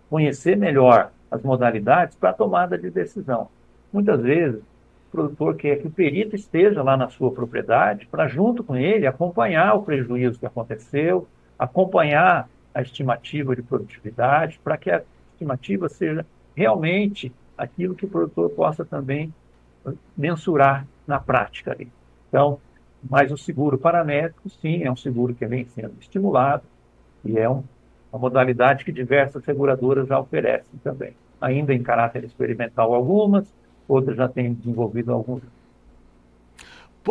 conhecer 0.08 0.56
melhor 0.56 1.10
as 1.30 1.42
modalidades 1.42 2.16
para 2.16 2.30
a 2.30 2.34
tomada 2.34 2.78
de 2.78 2.90
decisão. 2.90 3.48
Muitas 3.92 4.20
vezes, 4.20 4.60
o 4.60 5.10
produtor 5.10 5.56
quer 5.56 5.76
que 5.76 5.86
o 5.86 5.90
perito 5.90 6.36
esteja 6.36 6.82
lá 6.82 6.96
na 6.96 7.08
sua 7.08 7.32
propriedade 7.32 8.06
para, 8.06 8.28
junto 8.28 8.62
com 8.62 8.76
ele, 8.76 9.06
acompanhar 9.06 9.74
o 9.74 9.82
prejuízo 9.82 10.38
que 10.38 10.46
aconteceu, 10.46 11.26
acompanhar 11.58 12.48
a 12.74 12.82
estimativa 12.82 13.56
de 13.56 13.62
produtividade, 13.62 14.60
para 14.62 14.76
que 14.76 14.90
a 14.90 15.02
estimativa 15.32 15.88
seja 15.88 16.24
realmente 16.54 17.32
aquilo 17.56 17.94
que 17.94 18.06
o 18.06 18.08
produtor 18.08 18.50
possa 18.50 18.84
também 18.84 19.32
mensurar 20.16 20.86
na 21.06 21.18
prática. 21.18 21.72
Ali. 21.72 21.90
Então, 22.28 22.60
mas 23.08 23.32
o 23.32 23.36
seguro 23.36 23.78
paramétrico, 23.78 24.48
sim, 24.48 24.84
é 24.84 24.90
um 24.90 24.96
seguro 24.96 25.34
que 25.34 25.46
vem 25.46 25.64
sendo 25.66 25.94
estimulado 26.00 26.62
e 27.24 27.38
é 27.38 27.48
um 27.48 27.62
uma 28.12 28.18
modalidade 28.18 28.84
que 28.84 28.92
diversas 28.92 29.44
seguradoras 29.44 30.08
já 30.08 30.18
oferecem 30.18 30.78
também. 30.82 31.12
Ainda 31.40 31.74
em 31.74 31.82
caráter 31.82 32.24
experimental 32.24 32.94
algumas, 32.94 33.46
outras 33.86 34.16
já 34.16 34.28
têm 34.28 34.54
desenvolvido 34.54 35.12
alguns. 35.12 35.42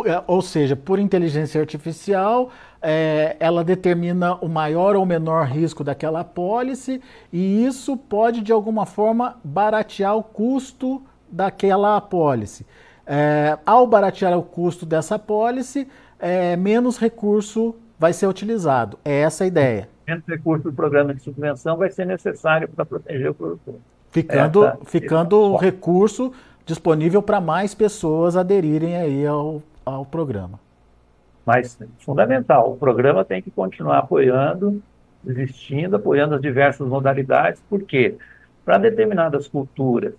É, 0.04 0.22
ou 0.26 0.40
seja, 0.42 0.76
por 0.76 0.98
inteligência 0.98 1.60
artificial, 1.60 2.50
é, 2.80 3.36
ela 3.40 3.64
determina 3.64 4.34
o 4.36 4.48
maior 4.48 4.94
ou 4.94 5.04
menor 5.04 5.46
risco 5.46 5.82
daquela 5.82 6.20
apólice 6.20 7.00
e 7.32 7.64
isso 7.64 7.96
pode, 7.96 8.40
de 8.40 8.52
alguma 8.52 8.86
forma, 8.86 9.36
baratear 9.42 10.16
o 10.16 10.22
custo 10.22 11.02
daquela 11.30 11.96
apólice. 11.96 12.64
É, 13.06 13.58
ao 13.64 13.86
baratear 13.86 14.38
o 14.38 14.42
custo 14.42 14.86
dessa 14.86 15.16
apólice, 15.16 15.88
é, 16.18 16.54
menos 16.54 16.98
recurso 16.98 17.74
vai 17.98 18.12
ser 18.12 18.28
utilizado. 18.28 18.98
É 19.04 19.22
essa 19.22 19.44
a 19.44 19.46
ideia 19.46 19.88
menos 20.08 20.24
recursos 20.26 20.64
do 20.64 20.72
programa 20.72 21.14
de 21.14 21.20
subvenção 21.20 21.76
vai 21.76 21.90
ser 21.90 22.06
necessário 22.06 22.66
para 22.68 22.84
proteger 22.86 23.30
o 23.30 23.34
produtor. 23.34 23.74
Ficando, 24.10 24.64
Essa, 24.64 24.78
ficando 24.86 25.56
recurso 25.56 26.32
disponível 26.64 27.22
para 27.22 27.40
mais 27.40 27.74
pessoas 27.74 28.36
aderirem 28.36 28.96
aí 28.96 29.26
ao, 29.26 29.62
ao 29.84 30.06
programa. 30.06 30.58
Mas 31.44 31.78
fundamental, 32.00 32.72
o 32.72 32.76
programa 32.76 33.24
tem 33.24 33.42
que 33.42 33.50
continuar 33.50 33.98
apoiando, 33.98 34.82
existindo, 35.26 35.96
apoiando 35.96 36.34
as 36.34 36.40
diversas 36.40 36.86
modalidades, 36.86 37.62
porque 37.68 38.16
Para 38.64 38.76
determinadas 38.76 39.48
culturas, 39.48 40.12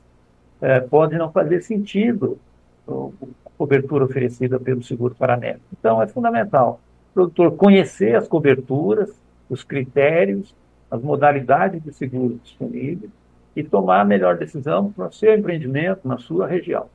é, 0.60 0.80
pode 0.80 1.16
não 1.16 1.32
fazer 1.32 1.62
sentido 1.62 2.40
a 2.88 3.50
cobertura 3.56 4.06
oferecida 4.06 4.60
pelo 4.60 4.82
seguro 4.82 5.14
paramédico. 5.14 5.66
Então, 5.80 6.02
é 6.02 6.08
fundamental 6.08 6.80
o 7.12 7.14
produtor 7.14 7.56
conhecer 7.56 8.16
as 8.16 8.28
coberturas, 8.28 9.12
os 9.50 9.64
critérios, 9.64 10.56
as 10.90 11.02
modalidades 11.02 11.84
de 11.84 11.94
seguro 11.94 12.40
disponíveis 12.44 13.12
e 13.56 13.64
tomar 13.64 14.02
a 14.02 14.06
melhor 14.06 14.38
decisão 14.38 14.92
para 14.92 15.08
o 15.08 15.12
seu 15.12 15.36
empreendimento 15.36 16.08
na 16.08 16.18
sua 16.18 16.48
região. 16.48 16.88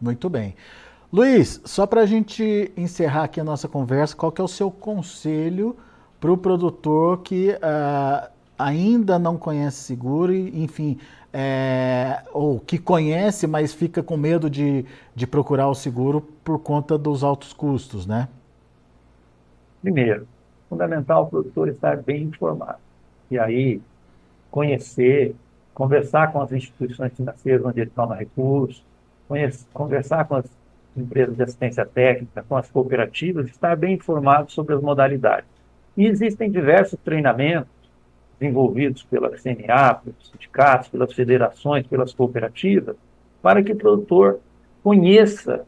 Muito 0.00 0.30
bem. 0.30 0.54
Luiz, 1.12 1.60
só 1.64 1.86
para 1.86 2.02
a 2.02 2.06
gente 2.06 2.72
encerrar 2.76 3.24
aqui 3.24 3.40
a 3.40 3.44
nossa 3.44 3.68
conversa, 3.68 4.16
qual 4.16 4.30
que 4.30 4.40
é 4.40 4.44
o 4.44 4.48
seu 4.48 4.70
conselho 4.70 5.76
para 6.20 6.32
o 6.32 6.36
produtor 6.36 7.22
que 7.22 7.50
uh, 7.50 8.30
ainda 8.56 9.18
não 9.18 9.36
conhece 9.36 9.78
seguro, 9.78 10.32
e, 10.32 10.62
enfim, 10.62 10.98
é, 11.32 12.22
ou 12.32 12.60
que 12.60 12.78
conhece, 12.78 13.46
mas 13.46 13.72
fica 13.72 14.02
com 14.02 14.16
medo 14.16 14.48
de, 14.50 14.84
de 15.14 15.26
procurar 15.26 15.68
o 15.68 15.74
seguro 15.74 16.20
por 16.44 16.58
conta 16.58 16.96
dos 16.96 17.24
altos 17.24 17.52
custos, 17.52 18.06
né? 18.06 18.28
Primeiro, 19.82 20.28
fundamental 20.70 21.24
o 21.24 21.26
produtor 21.26 21.68
estar 21.68 21.96
bem 21.98 22.22
informado. 22.22 22.78
E 23.30 23.38
aí, 23.38 23.82
conhecer, 24.50 25.34
conversar 25.74 26.32
com 26.32 26.40
as 26.40 26.52
instituições 26.52 27.12
financeiras 27.12 27.64
onde 27.64 27.80
ele 27.80 27.90
toma 27.90 28.14
recursos, 28.14 28.82
conversar 29.74 30.26
com 30.26 30.36
as 30.36 30.46
empresas 30.96 31.36
de 31.36 31.42
assistência 31.42 31.84
técnica, 31.84 32.44
com 32.48 32.56
as 32.56 32.70
cooperativas, 32.70 33.46
estar 33.46 33.76
bem 33.76 33.94
informado 33.94 34.50
sobre 34.50 34.74
as 34.74 34.80
modalidades. 34.80 35.48
E 35.96 36.06
existem 36.06 36.50
diversos 36.50 36.98
treinamentos 37.04 37.70
desenvolvidos 38.38 39.02
pela 39.02 39.30
CNA, 39.30 39.94
pelos 39.94 40.30
sindicatos, 40.30 40.88
pelas 40.88 41.12
federações, 41.12 41.86
pelas 41.86 42.14
cooperativas, 42.14 42.96
para 43.42 43.62
que 43.62 43.72
o 43.72 43.76
produtor 43.76 44.40
conheça 44.82 45.64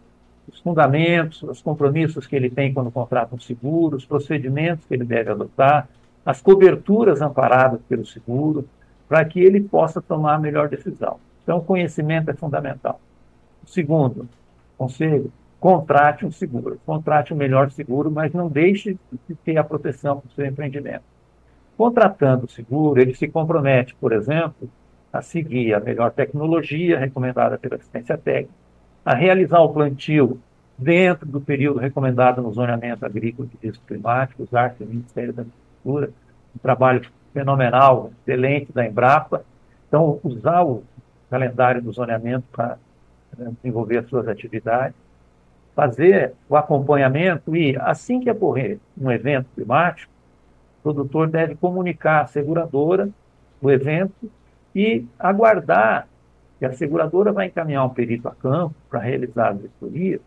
os 0.50 0.60
fundamentos, 0.60 1.42
os 1.42 1.62
compromissos 1.62 2.26
que 2.26 2.34
ele 2.36 2.50
tem 2.50 2.72
quando 2.72 2.90
contrata 2.90 3.34
um 3.34 3.38
seguro, 3.38 3.96
os 3.96 4.04
procedimentos 4.04 4.84
que 4.84 4.94
ele 4.94 5.04
deve 5.04 5.30
adotar, 5.30 5.88
as 6.24 6.40
coberturas 6.40 7.20
amparadas 7.20 7.80
pelo 7.88 8.04
seguro, 8.04 8.66
para 9.08 9.24
que 9.24 9.40
ele 9.40 9.60
possa 9.60 10.00
tomar 10.00 10.34
a 10.34 10.38
melhor 10.38 10.68
decisão. 10.68 11.18
Então, 11.42 11.60
conhecimento 11.60 12.30
é 12.30 12.34
fundamental. 12.34 13.00
Segundo 13.66 14.28
conselho, 14.78 15.32
contrate 15.60 16.24
um 16.24 16.30
seguro. 16.30 16.80
Contrate 16.84 17.32
o 17.32 17.36
um 17.36 17.38
melhor 17.38 17.70
seguro, 17.70 18.10
mas 18.10 18.32
não 18.32 18.48
deixe 18.48 18.98
de 19.28 19.34
ter 19.34 19.56
a 19.58 19.64
proteção 19.64 20.20
para 20.20 20.28
o 20.28 20.32
seu 20.32 20.46
empreendimento. 20.46 21.04
Contratando 21.76 22.46
o 22.46 22.48
seguro, 22.48 23.00
ele 23.00 23.14
se 23.14 23.28
compromete, 23.28 23.94
por 23.94 24.12
exemplo, 24.12 24.68
a 25.12 25.20
seguir 25.20 25.74
a 25.74 25.80
melhor 25.80 26.10
tecnologia 26.12 26.98
recomendada 26.98 27.58
pela 27.58 27.76
assistência 27.76 28.16
técnica, 28.16 28.54
a 29.04 29.14
realizar 29.14 29.60
o 29.60 29.68
plantio 29.68 30.40
dentro 30.78 31.26
do 31.26 31.40
período 31.40 31.78
recomendado 31.78 32.40
no 32.42 32.52
zoneamento 32.52 33.04
agrícola 33.04 33.48
de 33.48 33.66
risco 33.66 33.84
climático, 33.86 34.42
usar 34.42 34.74
o 34.80 34.84
Ministério 34.84 35.32
da 35.32 35.42
Agricultura, 35.42 36.10
um 36.54 36.58
trabalho 36.58 37.02
fenomenal, 37.32 38.10
excelente 38.20 38.72
da 38.72 38.86
Embrapa. 38.86 39.44
Então, 39.88 40.18
usar 40.22 40.62
o 40.62 40.82
calendário 41.30 41.82
do 41.82 41.92
zoneamento 41.92 42.44
para 42.52 42.78
né, 43.36 43.52
desenvolver 43.62 43.98
as 43.98 44.08
suas 44.08 44.28
atividades, 44.28 44.96
fazer 45.74 46.34
o 46.48 46.56
acompanhamento 46.56 47.56
e, 47.56 47.76
assim 47.80 48.20
que 48.20 48.30
ocorrer 48.30 48.78
um 49.00 49.10
evento 49.10 49.46
climático, 49.54 50.12
o 50.80 50.82
produtor 50.82 51.28
deve 51.28 51.54
comunicar 51.54 52.22
à 52.22 52.26
seguradora 52.26 53.08
o 53.60 53.70
evento 53.70 54.30
e 54.74 55.06
aguardar 55.18 56.08
que 56.62 56.66
a 56.66 56.72
seguradora 56.72 57.32
vai 57.32 57.48
encaminhar 57.48 57.84
um 57.84 57.88
perito 57.88 58.28
a 58.28 58.34
campo 58.36 58.72
para 58.88 59.00
realizar 59.00 59.48
a 59.48 59.52
vistoria 59.52 60.20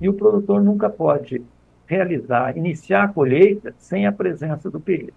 e 0.00 0.08
o 0.08 0.14
produtor 0.14 0.62
nunca 0.62 0.88
pode 0.88 1.42
realizar, 1.86 2.56
iniciar 2.56 3.04
a 3.04 3.08
colheita 3.08 3.74
sem 3.76 4.06
a 4.06 4.12
presença 4.12 4.70
do 4.70 4.80
perito. 4.80 5.12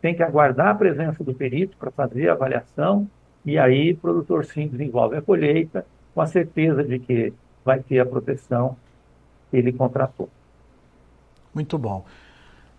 Tem 0.00 0.14
que 0.14 0.22
aguardar 0.22 0.68
a 0.68 0.74
presença 0.76 1.24
do 1.24 1.34
perito 1.34 1.76
para 1.76 1.90
fazer 1.90 2.28
a 2.28 2.34
avaliação 2.34 3.10
e 3.44 3.58
aí 3.58 3.94
o 3.94 3.96
produtor 3.96 4.44
sim 4.44 4.68
desenvolve 4.68 5.16
a 5.16 5.22
colheita 5.22 5.84
com 6.14 6.20
a 6.20 6.26
certeza 6.26 6.84
de 6.84 7.00
que 7.00 7.32
vai 7.64 7.80
ter 7.80 7.98
a 7.98 8.06
proteção 8.06 8.76
que 9.50 9.56
ele 9.56 9.72
contratou. 9.72 10.28
Muito 11.52 11.76
bom. 11.76 12.04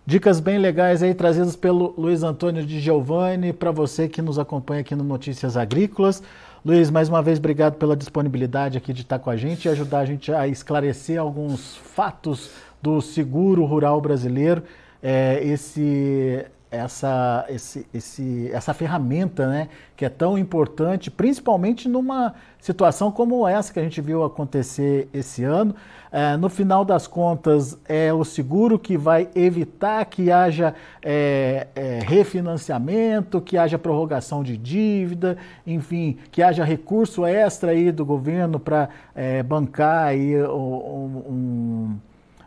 Dicas 0.06 0.40
bem 0.40 0.58
legais 0.58 1.02
aí 1.02 1.14
trazidas 1.14 1.54
pelo 1.54 1.94
Luiz 1.96 2.22
Antônio 2.22 2.64
de 2.64 2.80
Giovanni 2.80 3.52
para 3.52 3.70
você 3.70 4.08
que 4.08 4.22
nos 4.22 4.38
acompanha 4.38 4.80
aqui 4.80 4.94
no 4.94 5.04
Notícias 5.04 5.58
Agrícolas. 5.58 6.22
Luiz, 6.62 6.90
mais 6.90 7.08
uma 7.08 7.22
vez, 7.22 7.38
obrigado 7.38 7.76
pela 7.76 7.96
disponibilidade 7.96 8.76
aqui 8.76 8.92
de 8.92 9.00
estar 9.00 9.18
com 9.18 9.30
a 9.30 9.36
gente 9.36 9.64
e 9.64 9.68
ajudar 9.70 10.00
a 10.00 10.04
gente 10.04 10.30
a 10.30 10.46
esclarecer 10.46 11.18
alguns 11.18 11.76
fatos 11.78 12.50
do 12.82 13.00
seguro 13.00 13.64
rural 13.64 13.98
brasileiro. 13.98 14.62
É, 15.02 15.40
esse 15.42 16.44
essa, 16.70 17.44
esse, 17.48 17.86
esse, 17.92 18.50
essa 18.52 18.72
ferramenta 18.72 19.46
né, 19.48 19.68
que 19.96 20.04
é 20.04 20.08
tão 20.08 20.38
importante, 20.38 21.10
principalmente 21.10 21.88
numa 21.88 22.34
situação 22.60 23.10
como 23.10 23.46
essa 23.46 23.72
que 23.72 23.80
a 23.80 23.82
gente 23.82 24.00
viu 24.00 24.22
acontecer 24.22 25.08
esse 25.12 25.42
ano. 25.42 25.74
É, 26.12 26.36
no 26.36 26.48
final 26.48 26.84
das 26.84 27.06
contas, 27.06 27.78
é 27.88 28.12
o 28.12 28.24
seguro 28.24 28.78
que 28.78 28.96
vai 28.96 29.28
evitar 29.34 30.04
que 30.04 30.30
haja 30.30 30.74
é, 31.02 31.68
é, 31.74 32.00
refinanciamento, 32.02 33.40
que 33.40 33.56
haja 33.56 33.78
prorrogação 33.78 34.42
de 34.42 34.56
dívida, 34.56 35.36
enfim, 35.66 36.18
que 36.30 36.42
haja 36.42 36.64
recurso 36.64 37.24
extra 37.24 37.72
aí 37.72 37.90
do 37.90 38.04
governo 38.04 38.58
para 38.58 38.88
é, 39.14 39.42
bancar 39.42 40.08
aí 40.08 40.40
um, 40.42 41.22
um 41.28 41.98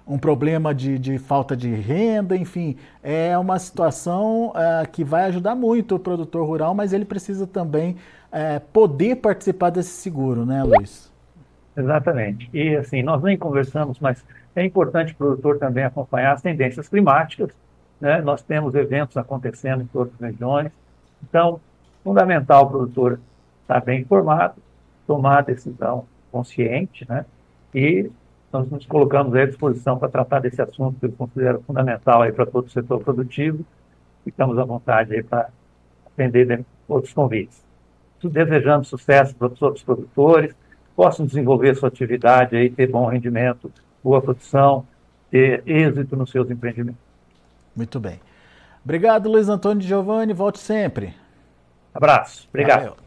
um 0.08 0.18
problema 0.18 0.74
de, 0.74 1.00
de, 1.00 1.18
falta 1.18 1.56
de 1.56 1.74
renda, 1.74 2.36
enfim, 2.36 2.78
é 3.02 3.38
uma 3.38 3.58
situação 3.58 4.50
uh, 4.50 4.89
que 4.92 5.04
vai 5.04 5.26
ajudar 5.26 5.56
muito 5.56 5.96
o 5.96 6.00
produtor 6.00 6.46
rural, 6.46 6.74
mas 6.74 6.92
ele 6.92 7.06
precisa 7.06 7.48
também 7.48 7.96
uh, 8.32 8.60
poder 8.72 9.16
participar 9.18 9.70
desse 9.70 9.92
seguro, 9.92 10.46
né, 10.46 10.62
Luiz? 10.63 11.12
Exatamente. 11.76 12.50
E 12.54 12.76
assim, 12.76 13.02
nós 13.02 13.22
nem 13.24 13.38
conversamos, 13.38 14.00
mas 14.00 14.24
é 14.56 14.63
importante 14.63 15.13
o 15.13 15.16
produtor 15.16 15.58
também 15.58 15.84
acompanhar 15.84 16.34
as 16.34 16.42
tendências 16.42 16.88
climáticas. 16.88 17.52
Né? 18.00 18.22
Nós 18.22 18.42
temos 18.42 18.76
eventos 18.76 19.18
acontecendo 19.18 19.82
em 19.82 19.88
todas 19.88 20.13
as 20.16 20.20
regiões. 20.20 20.72
Então, 21.24 21.60
fundamental 22.04 22.66
o 22.66 22.70
produtor 22.70 23.20
estar 23.62 23.82
bem 23.82 24.02
informado, 24.02 24.56
tomar 25.08 25.39
a 25.39 25.42
decisão 25.42 26.06
consciente, 26.32 27.06
né? 27.08 27.26
E 27.74 28.12
nós 28.54 28.70
nos 28.70 28.86
colocamos 28.86 29.34
à 29.36 29.46
disposição 29.46 29.98
para 29.98 30.08
tratar 30.08 30.39
desse 30.39 30.62
assunto 30.62 31.00
que 31.00 31.08
eu 31.08 31.12
considero 31.12 31.63
fundamental 31.66 32.22
aí 32.22 32.32
para 32.32 32.46
todo 32.46 32.68
o 32.68 32.70
setor 32.70 33.04
produtivo. 33.04 33.66
Ficamos 34.24 34.58
à 34.60 34.63
vontade 34.63 35.16
aí 35.16 35.24
para 35.24 35.50
atender 36.06 36.63
outros 36.88 37.12
convites. 37.12 37.63
Desejando 38.24 38.86
sucesso 38.86 39.36
para 39.36 39.50
todos 39.50 39.80
os 39.80 39.84
produtores, 39.84 40.56
possam 40.96 41.26
desenvolver 41.26 41.76
sua 41.76 41.89
atividade 41.89 42.56
aí, 42.56 42.70
ter 42.70 42.88
bom 42.88 43.06
rendimento, 43.08 43.70
boa 44.02 44.22
produção, 44.22 44.86
ter 45.30 45.62
êxito 45.66 46.16
nos 46.16 46.30
seus 46.30 46.50
empreendimentos. 46.50 47.02
Muito 47.76 48.00
bem. 48.00 48.22
Obrigado, 48.84 49.30
Luiz 49.30 49.50
Antônio 49.50 49.82
Giovanni. 49.82 50.32
Volte 50.32 50.60
sempre. 50.60 51.13
Abraço. 51.94 52.48
Obrigado. 52.50 52.80
Valeu. 52.80 52.98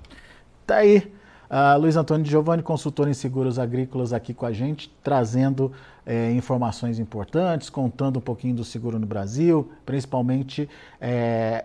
Tá 0.66 0.76
aí. 0.76 1.15
Uh, 1.48 1.78
Luiz 1.78 1.96
Antônio 1.96 2.26
Giovanni, 2.26 2.62
consultor 2.62 3.08
em 3.08 3.14
seguros 3.14 3.58
agrícolas, 3.58 4.12
aqui 4.12 4.34
com 4.34 4.46
a 4.46 4.52
gente, 4.52 4.92
trazendo 5.02 5.72
é, 6.04 6.32
informações 6.32 6.98
importantes, 6.98 7.70
contando 7.70 8.18
um 8.18 8.22
pouquinho 8.22 8.54
do 8.54 8.64
seguro 8.64 8.98
no 8.98 9.06
Brasil, 9.06 9.70
principalmente 9.84 10.68
é, 11.00 11.64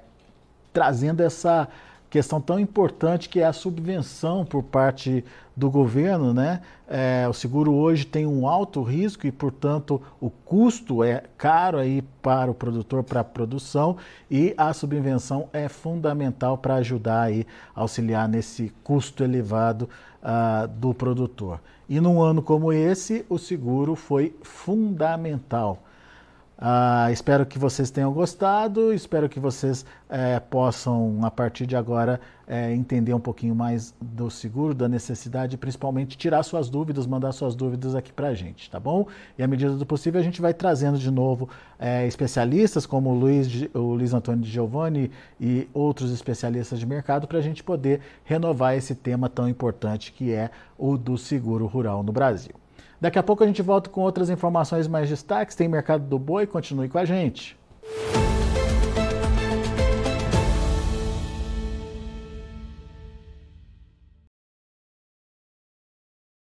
trazendo 0.71 1.21
essa 1.21 1.67
questão 2.11 2.41
tão 2.41 2.59
importante 2.59 3.29
que 3.29 3.39
é 3.39 3.45
a 3.45 3.53
subvenção 3.53 4.45
por 4.45 4.61
parte 4.61 5.23
do 5.55 5.71
governo, 5.71 6.33
né? 6.33 6.61
É, 6.85 7.25
o 7.29 7.31
seguro 7.31 7.73
hoje 7.73 8.05
tem 8.05 8.27
um 8.27 8.45
alto 8.45 8.83
risco 8.83 9.25
e, 9.25 9.31
portanto, 9.31 10.01
o 10.19 10.29
custo 10.29 11.05
é 11.05 11.23
caro 11.37 11.77
aí 11.77 12.01
para 12.21 12.51
o 12.51 12.53
produtor, 12.53 13.01
para 13.01 13.21
a 13.21 13.23
produção, 13.23 13.95
e 14.29 14.53
a 14.57 14.73
subvenção 14.73 15.47
é 15.53 15.69
fundamental 15.69 16.57
para 16.57 16.75
ajudar 16.75 17.21
aí, 17.21 17.47
auxiliar 17.73 18.27
nesse 18.27 18.73
custo 18.83 19.23
elevado 19.23 19.87
uh, 20.21 20.67
do 20.67 20.93
produtor. 20.93 21.61
E 21.87 22.01
num 22.01 22.21
ano 22.21 22.41
como 22.41 22.73
esse, 22.73 23.25
o 23.29 23.37
seguro 23.37 23.95
foi 23.95 24.35
fundamental. 24.41 25.81
Ah, 26.63 27.11
espero 27.11 27.43
que 27.43 27.57
vocês 27.57 27.89
tenham 27.89 28.13
gostado, 28.13 28.93
espero 28.93 29.27
que 29.27 29.39
vocês 29.39 29.83
é, 30.07 30.39
possam, 30.39 31.17
a 31.23 31.31
partir 31.31 31.65
de 31.65 31.75
agora, 31.75 32.21
é, 32.45 32.71
entender 32.71 33.15
um 33.15 33.19
pouquinho 33.19 33.55
mais 33.55 33.95
do 33.99 34.29
seguro, 34.29 34.75
da 34.75 34.87
necessidade, 34.87 35.57
principalmente 35.57 36.15
tirar 36.15 36.43
suas 36.43 36.69
dúvidas, 36.69 37.07
mandar 37.07 37.31
suas 37.31 37.55
dúvidas 37.55 37.95
aqui 37.95 38.13
para 38.13 38.27
a 38.27 38.35
gente, 38.35 38.69
tá 38.69 38.79
bom? 38.79 39.07
E 39.39 39.41
à 39.41 39.47
medida 39.47 39.73
do 39.73 39.87
possível, 39.87 40.21
a 40.21 40.23
gente 40.23 40.39
vai 40.39 40.53
trazendo 40.53 40.99
de 40.99 41.09
novo 41.09 41.49
é, 41.79 42.05
especialistas 42.05 42.85
como 42.85 43.09
o 43.09 43.15
Luiz, 43.15 43.67
o 43.73 43.95
Luiz 43.95 44.13
Antônio 44.13 44.43
de 44.43 44.51
Giovanni 44.51 45.09
e 45.39 45.67
outros 45.73 46.11
especialistas 46.11 46.79
de 46.79 46.85
mercado 46.85 47.27
para 47.27 47.39
a 47.39 47.41
gente 47.41 47.63
poder 47.63 48.01
renovar 48.23 48.75
esse 48.75 48.93
tema 48.93 49.27
tão 49.27 49.49
importante 49.49 50.11
que 50.11 50.31
é 50.31 50.51
o 50.77 50.95
do 50.95 51.17
seguro 51.17 51.65
rural 51.65 52.03
no 52.03 52.11
Brasil. 52.11 52.60
Daqui 53.01 53.17
a 53.17 53.23
pouco 53.23 53.43
a 53.43 53.47
gente 53.47 53.63
volta 53.63 53.89
com 53.89 54.01
outras 54.01 54.29
informações 54.29 54.87
mais 54.87 55.09
destaques. 55.09 55.55
Tem 55.55 55.67
Mercado 55.67 56.05
do 56.05 56.19
Boi, 56.19 56.45
continue 56.45 56.87
com 56.87 56.99
a 56.99 57.05
gente. 57.05 57.57